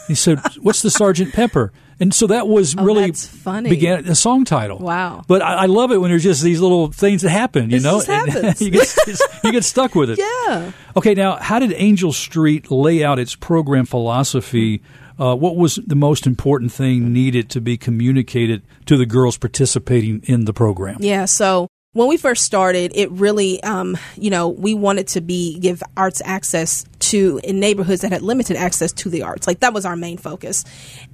he 0.08 0.14
said, 0.14 0.40
"What's 0.62 0.80
the 0.80 0.90
Sergeant 0.90 1.34
Pepper?" 1.34 1.72
And 1.98 2.12
so 2.12 2.26
that 2.26 2.46
was 2.46 2.76
really 2.76 3.04
Oh, 3.04 3.06
that's 3.06 3.26
funny. 3.26 3.70
began 3.70 4.06
a 4.06 4.14
song 4.14 4.44
title. 4.44 4.78
Wow. 4.78 5.22
But 5.26 5.40
I, 5.40 5.62
I 5.62 5.66
love 5.66 5.92
it 5.92 5.96
when 5.96 6.10
there's 6.10 6.22
just 6.22 6.42
these 6.42 6.60
little 6.60 6.92
things 6.92 7.22
that 7.22 7.30
happen, 7.30 7.70
you 7.70 7.78
This 7.80 7.84
know? 7.84 7.96
just 8.02 8.06
happens. 8.08 8.60
you, 8.60 8.70
get, 8.70 8.94
you 9.42 9.50
get 9.52 9.64
stuck 9.64 9.94
with 9.94 10.10
it. 10.10 10.18
Yeah. 10.18 10.72
Okay, 10.94 11.14
now, 11.14 11.36
how 11.36 11.58
did 11.58 11.72
Angel 11.72 12.12
Street 12.12 12.70
lay 12.70 13.02
out 13.02 13.18
its 13.18 13.34
program 13.34 13.86
philosophy? 13.86 14.82
Uh, 15.18 15.34
what 15.34 15.56
was 15.56 15.76
the 15.86 15.94
most 15.96 16.26
important 16.26 16.70
thing 16.70 17.14
needed 17.14 17.48
to 17.48 17.62
be 17.62 17.78
communicated 17.78 18.60
to 18.84 18.98
the 18.98 19.06
girls 19.06 19.38
participating 19.38 20.20
in 20.24 20.44
the 20.44 20.52
program? 20.52 20.98
Yeah. 21.00 21.24
So 21.24 21.68
when 21.96 22.08
we 22.08 22.18
first 22.18 22.44
started, 22.44 22.92
it 22.94 23.10
really, 23.10 23.62
um, 23.62 23.96
you 24.16 24.28
know, 24.28 24.48
we 24.50 24.74
wanted 24.74 25.08
to 25.08 25.22
be 25.22 25.58
give 25.58 25.82
arts 25.96 26.20
access 26.26 26.84
to 26.98 27.40
in 27.42 27.58
neighborhoods 27.58 28.02
that 28.02 28.12
had 28.12 28.20
limited 28.20 28.58
access 28.58 28.92
to 28.92 29.08
the 29.08 29.22
arts. 29.22 29.46
Like 29.46 29.60
that 29.60 29.72
was 29.72 29.86
our 29.86 29.96
main 29.96 30.18
focus. 30.18 30.66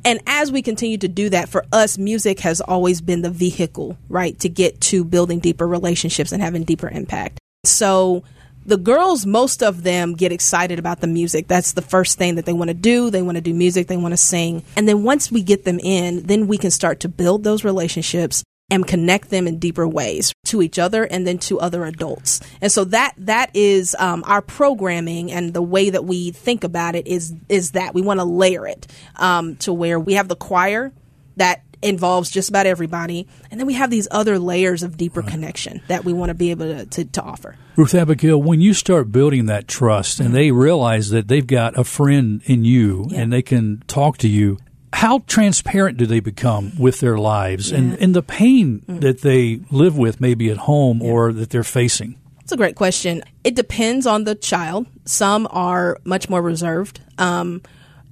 And 0.04 0.18
as 0.26 0.50
we 0.50 0.60
continue 0.60 0.98
to 0.98 1.06
do 1.06 1.28
that, 1.28 1.48
for 1.48 1.64
us, 1.72 1.98
music 1.98 2.40
has 2.40 2.60
always 2.60 3.00
been 3.00 3.22
the 3.22 3.30
vehicle, 3.30 3.96
right, 4.08 4.36
to 4.40 4.48
get 4.48 4.80
to 4.82 5.04
building 5.04 5.38
deeper 5.38 5.68
relationships 5.68 6.32
and 6.32 6.42
having 6.42 6.64
deeper 6.64 6.88
impact. 6.88 7.38
So 7.64 8.24
the 8.66 8.76
girls, 8.76 9.24
most 9.24 9.62
of 9.62 9.84
them 9.84 10.14
get 10.14 10.32
excited 10.32 10.80
about 10.80 11.00
the 11.00 11.06
music. 11.06 11.46
That's 11.46 11.74
the 11.74 11.82
first 11.82 12.18
thing 12.18 12.34
that 12.34 12.44
they 12.44 12.52
want 12.52 12.68
to 12.68 12.74
do. 12.74 13.08
They 13.08 13.22
want 13.22 13.36
to 13.36 13.40
do 13.40 13.54
music. 13.54 13.86
They 13.86 13.96
want 13.96 14.14
to 14.14 14.18
sing. 14.18 14.64
And 14.76 14.88
then 14.88 15.04
once 15.04 15.30
we 15.30 15.42
get 15.42 15.64
them 15.64 15.78
in, 15.78 16.22
then 16.24 16.48
we 16.48 16.58
can 16.58 16.72
start 16.72 16.98
to 17.00 17.08
build 17.08 17.44
those 17.44 17.62
relationships 17.62 18.42
and 18.72 18.86
connect 18.86 19.28
them 19.28 19.46
in 19.46 19.58
deeper 19.58 19.86
ways 19.86 20.32
to 20.46 20.62
each 20.62 20.78
other 20.78 21.04
and 21.04 21.26
then 21.26 21.36
to 21.38 21.60
other 21.60 21.84
adults. 21.84 22.40
And 22.62 22.72
so 22.72 22.84
that 22.84 23.12
that 23.18 23.50
is 23.54 23.94
um, 23.98 24.24
our 24.26 24.40
programming 24.40 25.30
and 25.30 25.52
the 25.52 25.62
way 25.62 25.90
that 25.90 26.04
we 26.06 26.30
think 26.30 26.64
about 26.64 26.94
it 26.94 27.06
is 27.06 27.34
is 27.48 27.72
that 27.72 27.92
we 27.94 28.00
want 28.02 28.18
to 28.20 28.24
layer 28.24 28.66
it 28.66 28.86
um, 29.16 29.56
to 29.56 29.72
where 29.72 30.00
we 30.00 30.14
have 30.14 30.28
the 30.28 30.36
choir 30.36 30.90
that 31.36 31.62
involves 31.82 32.30
just 32.30 32.48
about 32.48 32.64
everybody, 32.64 33.26
and 33.50 33.58
then 33.58 33.66
we 33.66 33.74
have 33.74 33.90
these 33.90 34.06
other 34.12 34.38
layers 34.38 34.84
of 34.84 34.96
deeper 34.96 35.20
connection 35.20 35.82
that 35.88 36.04
we 36.04 36.12
want 36.12 36.30
to 36.30 36.34
be 36.34 36.52
able 36.52 36.66
to, 36.66 36.86
to, 36.86 37.04
to 37.06 37.20
offer. 37.20 37.56
Ruth 37.76 37.92
Abigail, 37.94 38.40
when 38.40 38.60
you 38.60 38.72
start 38.72 39.10
building 39.10 39.46
that 39.46 39.66
trust 39.66 40.20
and 40.20 40.32
they 40.32 40.52
realize 40.52 41.10
that 41.10 41.26
they've 41.26 41.46
got 41.46 41.76
a 41.76 41.82
friend 41.82 42.40
in 42.44 42.64
you 42.64 43.06
Yeah. 43.10 43.22
and 43.22 43.32
they 43.32 43.42
can 43.42 43.82
talk 43.88 44.16
to 44.18 44.28
you, 44.28 44.58
how 44.92 45.20
transparent 45.20 45.96
do 45.96 46.06
they 46.06 46.20
become 46.20 46.72
with 46.78 47.00
their 47.00 47.16
lives 47.16 47.72
and, 47.72 47.94
and 47.98 48.14
the 48.14 48.22
pain 48.22 48.82
that 48.86 49.22
they 49.22 49.60
live 49.70 49.96
with 49.96 50.20
maybe 50.20 50.50
at 50.50 50.58
home 50.58 51.02
or 51.02 51.32
that 51.32 51.50
they're 51.50 51.64
facing? 51.64 52.18
It's 52.42 52.52
a 52.52 52.56
great 52.56 52.76
question. 52.76 53.22
It 53.44 53.54
depends 53.54 54.06
on 54.06 54.24
the 54.24 54.34
child. 54.34 54.86
Some 55.04 55.48
are 55.50 55.98
much 56.04 56.28
more 56.28 56.42
reserved, 56.42 57.00
um, 57.16 57.62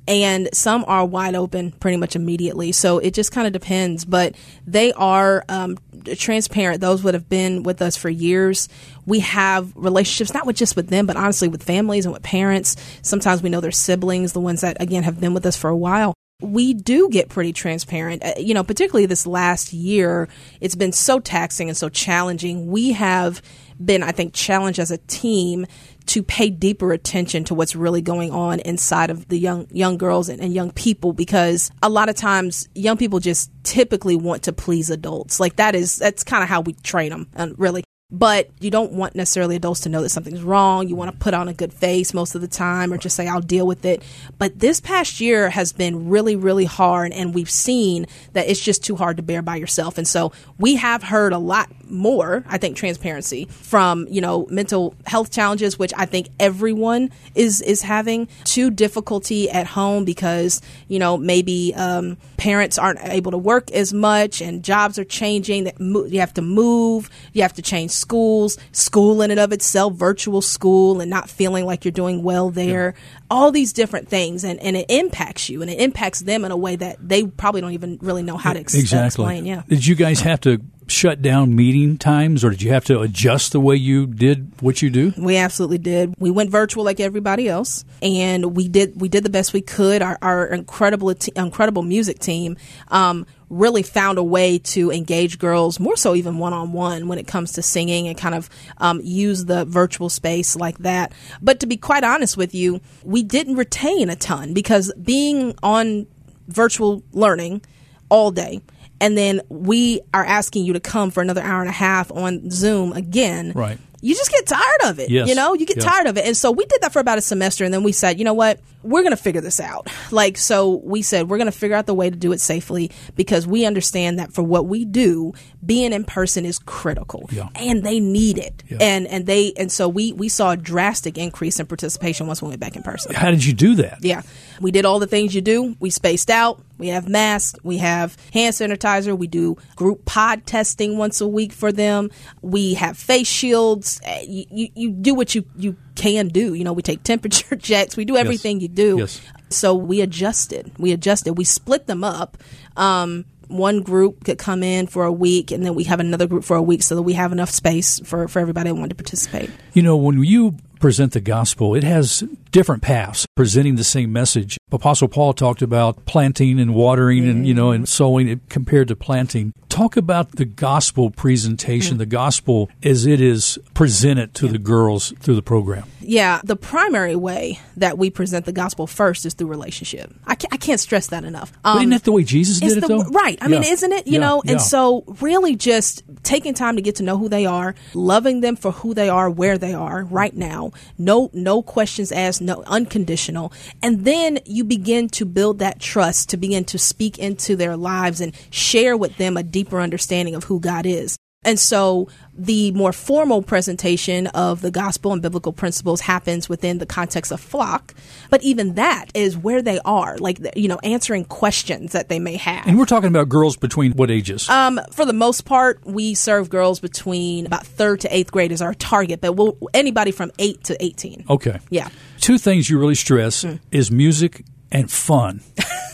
and 0.09 0.49
some 0.53 0.85
are 0.87 1.05
wide 1.05 1.35
open 1.35 1.73
pretty 1.73 1.97
much 1.97 2.16
immediately. 2.16 2.73
So 2.73 2.99
it 2.99 3.12
just 3.12 3.33
kind 3.33 3.47
of 3.47 3.53
depends. 3.53 4.05
But 4.05 4.35
they 4.66 4.93
are 4.95 5.45
um, 5.49 5.79
transparent. 6.16 6.81
Those 6.81 7.03
would 7.03 7.14
have 7.14 7.29
been 7.29 7.62
with 7.62 7.83
us 7.83 7.97
for 7.97 8.09
years. 8.09 8.69
We 9.05 9.21
have 9.21 9.73
relationships 9.77 10.33
not 10.33 10.47
with 10.47 10.57
just 10.57 10.77
with 10.77 10.88
them, 10.88 11.07
but 11.07 11.16
honestly 11.16 11.49
with 11.49 11.62
families 11.62 12.07
and 12.07 12.12
with 12.12 12.23
parents. 12.23 12.77
Sometimes 13.03 13.43
we 13.43 13.51
know 13.51 13.61
their 13.61 13.71
siblings, 13.71 14.33
the 14.33 14.40
ones 14.40 14.62
that 14.62 14.81
again 14.81 15.03
have 15.03 15.21
been 15.21 15.35
with 15.35 15.45
us 15.45 15.57
for 15.57 15.69
a 15.69 15.77
while 15.77 16.14
we 16.40 16.74
do 16.74 17.09
get 17.11 17.29
pretty 17.29 17.53
transparent. 17.53 18.24
Uh, 18.24 18.33
you 18.38 18.55
know, 18.55 18.64
particularly 18.64 19.07
this 19.07 19.26
last 19.26 19.72
year, 19.72 20.29
it's 20.61 20.74
been 20.74 20.92
so 20.92 21.20
taxing 21.20 21.68
and 21.68 21.76
so 21.76 21.88
challenging. 21.88 22.66
We 22.66 22.92
have 22.92 23.42
been, 23.83 24.03
I 24.03 24.12
think, 24.12 24.35
challenged 24.35 24.79
as 24.79 24.90
a 24.90 24.98
team 24.98 25.66
to 26.07 26.22
pay 26.22 26.50
deeper 26.50 26.92
attention 26.92 27.44
to 27.44 27.55
what's 27.55 27.76
really 27.76 28.03
going 28.03 28.33
on 28.33 28.59
inside 28.61 29.11
of 29.11 29.29
the 29.29 29.38
young 29.38 29.66
young 29.70 29.96
girls 29.96 30.29
and, 30.29 30.40
and 30.40 30.53
young 30.53 30.70
people 30.72 31.12
because 31.12 31.70
a 31.83 31.88
lot 31.88 32.09
of 32.09 32.16
times 32.16 32.68
young 32.74 32.96
people 32.96 33.20
just 33.20 33.50
typically 33.62 34.16
want 34.16 34.42
to 34.42 34.53
please 34.53 34.90
adults. 34.90 35.38
Like 35.38 35.57
that 35.57 35.74
is 35.74 35.96
that's 35.96 36.24
kind 36.24 36.42
of 36.42 36.48
how 36.48 36.62
we 36.62 36.72
train 36.74 37.11
them, 37.11 37.29
and 37.35 37.59
really. 37.59 37.85
But 38.12 38.51
you 38.61 38.70
don't 38.70 38.92
want 38.92 39.14
necessarily 39.14 39.57
adults 39.57 39.81
to 39.81 39.88
know 39.88 40.03
that 40.03 40.09
something's 40.09 40.42
wrong. 40.42 40.88
You 40.88 40.96
want 40.96 41.12
to 41.12 41.16
put 41.16 41.35
on 41.35 41.49
a 41.49 41.55
good 41.55 41.73
face 41.73 42.12
most 42.12 42.35
of 42.35 42.40
the 42.40 42.49
time 42.49 42.92
or 42.92 42.99
just 42.99 43.16
say, 43.16 43.29
I'll 43.29 43.40
deal 43.40 43.66
with 43.66 43.85
it. 43.85 44.03
But 44.38 44.59
this 44.59 44.81
past 44.81 45.20
year 45.20 45.51
has 45.51 45.73
been 45.73 46.09
really, 46.09 46.37
really 46.37 46.64
hard, 46.64 47.12
and 47.12 47.35
we've 47.35 47.51
seen 47.51 48.07
that 48.33 48.49
it's 48.49 48.61
just 48.61 48.85
too 48.85 48.96
hard 48.96 49.16
to 49.18 49.23
bear 49.23 49.42
by 49.42 49.57
yourself. 49.57 49.99
And 49.99 50.09
so 50.09 50.33
we 50.59 50.77
have 50.77 51.03
heard 51.03 51.33
a 51.33 51.38
lot 51.38 51.70
more, 51.88 52.44
I 52.49 52.59
think, 52.59 52.77
transparency 52.77 53.46
from, 53.46 54.07
you 54.09 54.20
know, 54.20 54.46
mental 54.51 54.94
health 55.07 55.31
challenges, 55.31 55.79
which 55.79 55.92
I 55.96 56.07
think 56.07 56.29
everyone 56.38 57.11
is, 57.35 57.61
is 57.61 57.83
having, 57.83 58.29
to 58.44 58.70
difficulty 58.70 59.51
at 59.51 59.66
home 59.66 60.05
because, 60.05 60.62
you 60.88 60.99
know, 60.99 61.16
maybe 61.16 61.75
um, 61.77 62.16
parents 62.37 62.79
aren't 62.79 63.01
able 63.03 63.33
to 63.33 63.38
work 63.38 63.70
as 63.73 63.92
much 63.92 64.40
and 64.40 64.62
jobs 64.62 64.99
are 64.99 65.05
changing. 65.05 65.64
That 65.64 65.81
You 65.81 66.20
have 66.20 66.35
to 66.35 66.42
move, 66.42 67.11
you 67.33 67.42
have 67.42 67.55
to 67.55 67.62
change 67.62 68.00
schools, 68.01 68.59
school 68.73 69.23
in 69.23 69.31
and 69.31 69.39
of 69.39 69.53
itself, 69.53 69.95
virtual 69.95 70.43
school, 70.43 71.01
and 71.01 71.11
not 71.11 71.29
feeling 71.29 71.67
like 71.67 71.85
you're 71.85 71.93
doing 71.93 72.23
well 72.23 72.51
there. 72.51 72.95
Yeah. 72.97 73.17
All 73.31 73.53
these 73.53 73.73
different 73.73 74.09
things, 74.09 74.45
and, 74.45 74.59
and 74.61 74.77
it 74.77 74.87
impacts 74.89 75.49
you, 75.49 75.63
and 75.63 75.71
it 75.71 75.79
impacts 75.79 76.21
them 76.21 76.45
in 76.45 76.51
a 76.51 76.57
way 76.57 76.77
that 76.77 76.97
they 77.01 77.27
probably 77.27 77.61
don't 77.61 77.73
even 77.73 77.99
really 78.01 78.23
know 78.23 78.37
how 78.37 78.53
to 78.53 78.61
ex- 78.61 78.75
exactly. 78.75 79.07
explain. 79.07 79.47
Yeah. 79.47 79.63
Did 79.69 79.87
you 79.87 79.95
guys 79.95 80.21
have 80.21 80.41
to 80.41 80.61
shut 80.91 81.23
down 81.23 81.55
meeting 81.55 81.97
times, 81.97 82.45
or 82.45 82.51
did 82.51 82.63
you 82.63 82.73
have 82.73 82.85
to 82.87 83.01
adjust 83.01 83.53
the 83.53 83.61
way 83.61 83.77
you 83.77 84.07
did 84.07 84.51
what 84.61 84.83
you 84.83 84.91
do? 84.91 85.13
We 85.17 85.37
absolutely 85.37 85.79
did. 85.79 86.15
We 86.19 86.31
went 86.31 86.51
virtual 86.51 86.85
like 86.85 87.01
everybody 87.01 87.49
else, 87.49 87.85
and 88.03 88.57
we 88.57 88.69
did 88.69 89.01
we 89.01 89.09
did 89.09 89.25
the 89.25 89.31
best 89.31 89.53
we 89.53 89.63
could. 89.63 90.03
Our, 90.03 90.19
our 90.21 90.47
incredible 90.47 91.15
incredible 91.37 91.83
music 91.83 92.19
team. 92.19 92.57
Um, 92.89 93.27
really 93.51 93.83
found 93.83 94.17
a 94.17 94.23
way 94.23 94.59
to 94.59 94.91
engage 94.91 95.39
girls 95.39 95.79
more 95.79 95.97
so 95.97 96.15
even 96.15 96.39
one 96.39 96.53
on 96.53 96.73
one 96.73 97.09
when 97.09 97.19
it 97.19 97.27
comes 97.27 97.53
to 97.53 97.63
singing 97.63 98.09
and 98.09 98.17
kind 98.17 98.35
of 98.35 98.49
um, 98.79 99.01
use 99.03 99.45
the 99.45 99.65
virtual 99.65 100.09
space 100.09 100.57
like 100.57 100.79
that. 100.79 101.13
But 101.43 101.61
to 101.61 101.67
be 101.67 101.77
quite 101.77 102.05
honest 102.05 102.37
with 102.37 102.55
you, 102.55 102.81
we 103.03 103.23
didn't 103.23 103.57
retain 103.57 104.09
a 104.09 104.17
ton 104.17 104.55
because 104.55 104.93
being 104.95 105.55
on 105.63 106.07
virtual 106.49 107.03
learning 107.13 107.63
all 108.09 108.31
day 108.31 108.61
and 109.01 109.17
then 109.17 109.41
we 109.49 110.01
are 110.13 110.25
asking 110.25 110.65
you 110.65 110.75
to 110.75 110.81
come 110.81 111.11
for 111.11 111.23
another 111.23 111.41
hour 111.41 111.61
and 111.61 111.71
a 111.71 111.73
half 111.73 112.13
on 112.13 112.51
Zoom 112.51 112.93
again. 112.93 113.53
Right 113.55 113.79
you 114.01 114.15
just 114.15 114.31
get 114.31 114.47
tired 114.47 114.91
of 114.91 114.99
it. 114.99 115.11
Yes. 115.11 115.29
You 115.29 115.35
know, 115.35 115.55
you 115.55 115.67
get 115.67 115.77
yes. 115.77 115.85
tired 115.85 116.07
of 116.07 116.17
it. 116.17 116.25
And 116.25 116.37
so 116.37 116.51
we 116.51 116.65
did 116.65 116.81
that 116.83 116.93
for 116.93 117.01
about 117.01 117.19
a 117.19 117.21
semester. 117.21 117.65
And 117.65 117.73
then 117.73 117.83
we 117.83 117.93
said, 117.93 118.19
you 118.19 118.25
know 118.25 118.35
what? 118.35 118.61
We're 118.83 119.03
going 119.03 119.15
to 119.15 119.23
figure 119.23 119.43
this 119.43 119.61
out. 119.61 119.89
Like, 120.11 120.39
so 120.39 120.81
we 120.83 121.03
said, 121.03 121.29
we're 121.29 121.37
going 121.37 121.51
to 121.51 121.57
figure 121.57 121.77
out 121.77 121.87
the 121.87 121.95
way 121.95 122.09
to 122.09 122.17
do 122.17 122.33
it 122.33 122.41
safely 122.41 122.91
because 123.15 123.47
we 123.47 123.67
understand 123.67 124.19
that 124.19 124.33
for 124.33 124.43
what 124.43 124.67
we 124.67 124.87
do, 124.87 125.35
being 125.65 125.93
in 125.93 126.05
person 126.05 126.47
is 126.47 126.59
critical 126.59 127.29
yeah. 127.31 127.49
and 127.55 127.83
they 127.83 128.01
need 128.01 128.39
it. 128.39 128.63
Yeah. 128.69 128.79
And, 128.81 129.07
and 129.07 129.27
they, 129.27 129.53
and 129.59 129.71
so 129.71 129.87
we, 129.89 130.15
we 130.15 130.31
saw 130.31 130.53
a 130.53 130.57
drastic 130.57 131.19
increase 131.19 131.61
in 131.61 131.67
participation 131.67 132.27
once 132.27 132.41
we 132.41 132.49
went 132.49 132.61
back 132.61 132.77
in 132.77 132.83
person. 132.83 133.15
How 133.15 133.31
did 133.31 133.45
you 133.45 133.53
do 133.53 133.75
that? 133.77 133.99
Yeah. 134.01 134.23
We 134.61 134.70
did 134.70 134.85
all 134.85 134.99
the 134.99 135.07
things 135.07 135.35
you 135.35 135.40
do. 135.40 135.75
We 135.81 135.90
spaced 135.90 136.31
out. 136.31 136.62
We 136.79 136.88
have 136.88 137.09
masks. 137.09 137.59
We 137.62 137.79
have 137.79 138.16
hand 138.33 138.55
sanitizer. 138.55 139.16
We 139.16 139.27
do 139.27 139.57
group 139.75 140.05
pod 140.05 140.46
testing 140.46 140.99
once 140.99 141.20
a 141.20 141.27
week 141.27 141.53
for 141.53 141.73
them. 141.73 142.11
We 142.42 142.75
have 142.75 142.96
face 142.96 143.27
shields. 143.27 144.01
Eh, 144.05 144.25
you, 144.29 144.44
you, 144.51 144.68
you 144.75 144.90
do 144.90 145.14
what 145.14 145.35
you, 145.35 145.44
you 145.57 145.77
can 145.94 146.29
do. 146.29 146.55
You 146.55 146.64
know, 146.64 146.73
we 146.73 146.83
take 146.83 147.03
temperature 147.05 147.57
checks. 147.57 147.96
We 147.96 148.05
do 148.05 148.16
everything 148.16 148.57
yes. 148.57 148.62
you 148.62 148.68
do. 148.68 148.99
Yes. 148.99 149.20
So 149.49 149.75
we 149.75 150.01
adjusted. 150.03 150.70
We 150.79 150.92
adjusted. 150.92 151.37
We 151.37 151.44
split 151.44 151.87
them 151.87 152.05
up. 152.05 152.38
Um, 152.77 153.25
one 153.49 153.83
group 153.83 154.25
could 154.25 154.38
come 154.38 154.62
in 154.62 154.87
for 154.87 155.05
a 155.05 155.12
week 155.12 155.51
and 155.51 155.66
then 155.66 155.75
we 155.75 155.85
have 155.85 155.99
another 155.99 156.27
group 156.29 156.44
for 156.44 156.57
a 156.57 156.62
week 156.62 156.83
so 156.85 156.94
that 156.94 157.03
we 157.03 157.14
have 157.14 157.33
enough 157.33 157.51
space 157.51 157.99
for, 158.01 158.29
for 158.29 158.38
everybody 158.38 158.70
that 158.70 158.77
wanted 158.77 158.90
to 158.90 158.94
participate. 158.94 159.51
You 159.75 159.83
know, 159.83 159.96
when 159.96 160.23
you 160.23 160.57
present 160.81 161.12
the 161.12 161.21
gospel, 161.21 161.75
it 161.75 161.85
has 161.85 162.25
different 162.51 162.83
paths 162.83 163.27
presenting 163.37 163.77
the 163.77 163.85
same 163.85 164.12
message. 164.12 164.57
Apostle 164.72 165.09
Paul 165.09 165.33
talked 165.33 165.62
about 165.62 166.04
planting 166.06 166.61
and 166.61 166.74
watering 166.74 167.28
and, 167.28 167.46
you 167.46 167.54
know, 167.54 167.70
and 167.70 167.88
sowing 167.88 168.28
it 168.28 168.48
compared 168.48 168.88
to 168.88 168.96
planting. 168.96 169.52
Talk 169.68 169.96
about 169.96 170.33
the 170.33 170.44
gospel 170.44 171.11
presentation, 171.11 171.92
mm-hmm. 171.92 171.98
the 171.98 172.06
gospel 172.06 172.70
as 172.83 173.06
it 173.06 173.20
is 173.20 173.59
presented 173.74 174.35
to 174.35 174.46
yeah. 174.46 174.52
the 174.52 174.59
girls 174.59 175.12
through 175.20 175.37
the 175.37 175.42
program. 175.42 175.85
Yeah, 176.00 176.40
the 176.42 176.56
primary 176.56 177.14
way 177.14 177.61
that 177.76 177.96
we 177.96 178.11
present 178.11 178.44
the 178.44 178.52
gospel 178.52 178.87
first 178.87 179.24
is 179.26 179.35
through 179.35 179.46
relationship. 179.46 180.12
I 180.26 180.35
can't, 180.35 180.52
I 180.52 180.56
can't 180.56 180.80
stress 180.80 181.09
that 181.09 181.24
enough. 181.24 181.52
Um, 181.64 181.78
isn't 181.78 181.90
that 181.90 182.02
the 182.02 182.12
way 182.12 182.24
Jesus 182.24 182.59
did 182.59 182.78
it, 182.78 182.80
the, 182.80 182.88
though? 182.88 183.02
Right. 183.04 183.38
I 183.40 183.46
yeah. 183.46 183.61
mean, 183.61 183.64
isn't 183.64 183.92
it? 183.92 184.06
You 184.06 184.14
yeah. 184.14 184.20
know, 184.20 184.42
and 184.46 184.61
so 184.61 185.04
really 185.20 185.54
just 185.54 186.02
taking 186.24 186.52
time 186.52 186.76
to 186.76 186.83
get 186.83 186.96
to 186.96 187.02
know 187.04 187.16
who 187.16 187.28
they 187.28 187.46
are, 187.46 187.74
loving 187.94 188.40
them 188.40 188.56
for 188.56 188.72
who 188.72 188.92
they 188.92 189.09
are, 189.09 189.30
where 189.30 189.56
they 189.56 189.74
are 189.74 190.04
right 190.04 190.35
now, 190.35 190.72
no 190.98 191.30
no 191.33 191.62
questions 191.62 192.11
asked, 192.11 192.40
no 192.40 192.62
unconditional. 192.66 193.52
And 193.83 194.04
then 194.04 194.40
you 194.46 194.60
begin 194.64 195.09
to 195.11 195.25
build 195.25 195.59
that 195.59 195.81
trust 195.81 196.31
to 196.31 196.37
begin 196.37 196.64
to 196.64 196.79
speak 196.79 197.18
into 197.18 197.57
their 197.57 197.77
lives 197.77 198.20
and 198.20 198.35
share 198.51 198.96
with 198.96 199.16
them 199.16 199.37
a 199.37 199.42
deeper 199.42 199.81
understanding 199.81 200.35
of 200.35 200.44
who 200.44 200.61
God 200.61 200.87
is. 200.87 201.16
And 201.42 201.59
so 201.59 202.07
the 202.35 202.70
more 202.72 202.92
formal 202.92 203.40
presentation 203.40 204.26
of 204.29 204.61
the 204.61 204.70
gospel 204.70 205.14
and 205.14 205.22
biblical 205.22 205.55
principles 205.55 206.03
happens 206.03 206.50
within 206.50 206.76
the 206.76 206.85
context 206.85 207.33
of 207.33 207.40
flock. 207.40 207.94
But 208.29 208.42
even 208.42 208.74
that 208.74 209.07
is 209.14 209.38
where 209.38 209.62
they 209.62 209.79
are, 209.87 210.18
like, 210.18 210.38
you 210.55 210.68
know, 210.68 210.79
answering 210.83 211.24
questions 211.24 211.92
that 211.92 212.11
they 212.11 212.18
may 212.18 212.37
have. 212.37 212.66
And 212.66 212.79
we're 212.79 212.85
talking 212.85 213.09
about 213.09 213.31
girls 213.31 213.57
between 213.57 213.92
what 213.92 214.11
ages? 214.11 214.50
Um, 214.50 214.81
for 214.92 215.07
the 215.07 215.14
most 215.14 215.46
part, 215.46 215.81
we 215.87 216.12
serve 216.14 216.50
girls 216.50 216.79
between 216.79 217.46
about 217.46 217.66
third 217.66 218.00
to 218.00 218.14
eighth 218.14 218.31
grade 218.31 218.53
is 218.53 218.61
our 218.61 218.74
target, 218.74 219.22
but 219.22 219.33
we'll, 219.33 219.57
anybody 219.72 220.11
from 220.11 220.31
eight 220.38 220.62
to 220.64 220.85
18. 220.85 221.24
Okay. 221.31 221.59
Yeah. 221.70 221.88
Two 222.20 222.37
things 222.37 222.68
you 222.68 222.79
really 222.79 222.94
stress 222.94 223.44
mm. 223.44 223.59
is 223.70 223.90
music 223.90 224.44
and 224.70 224.90
fun. 224.90 225.40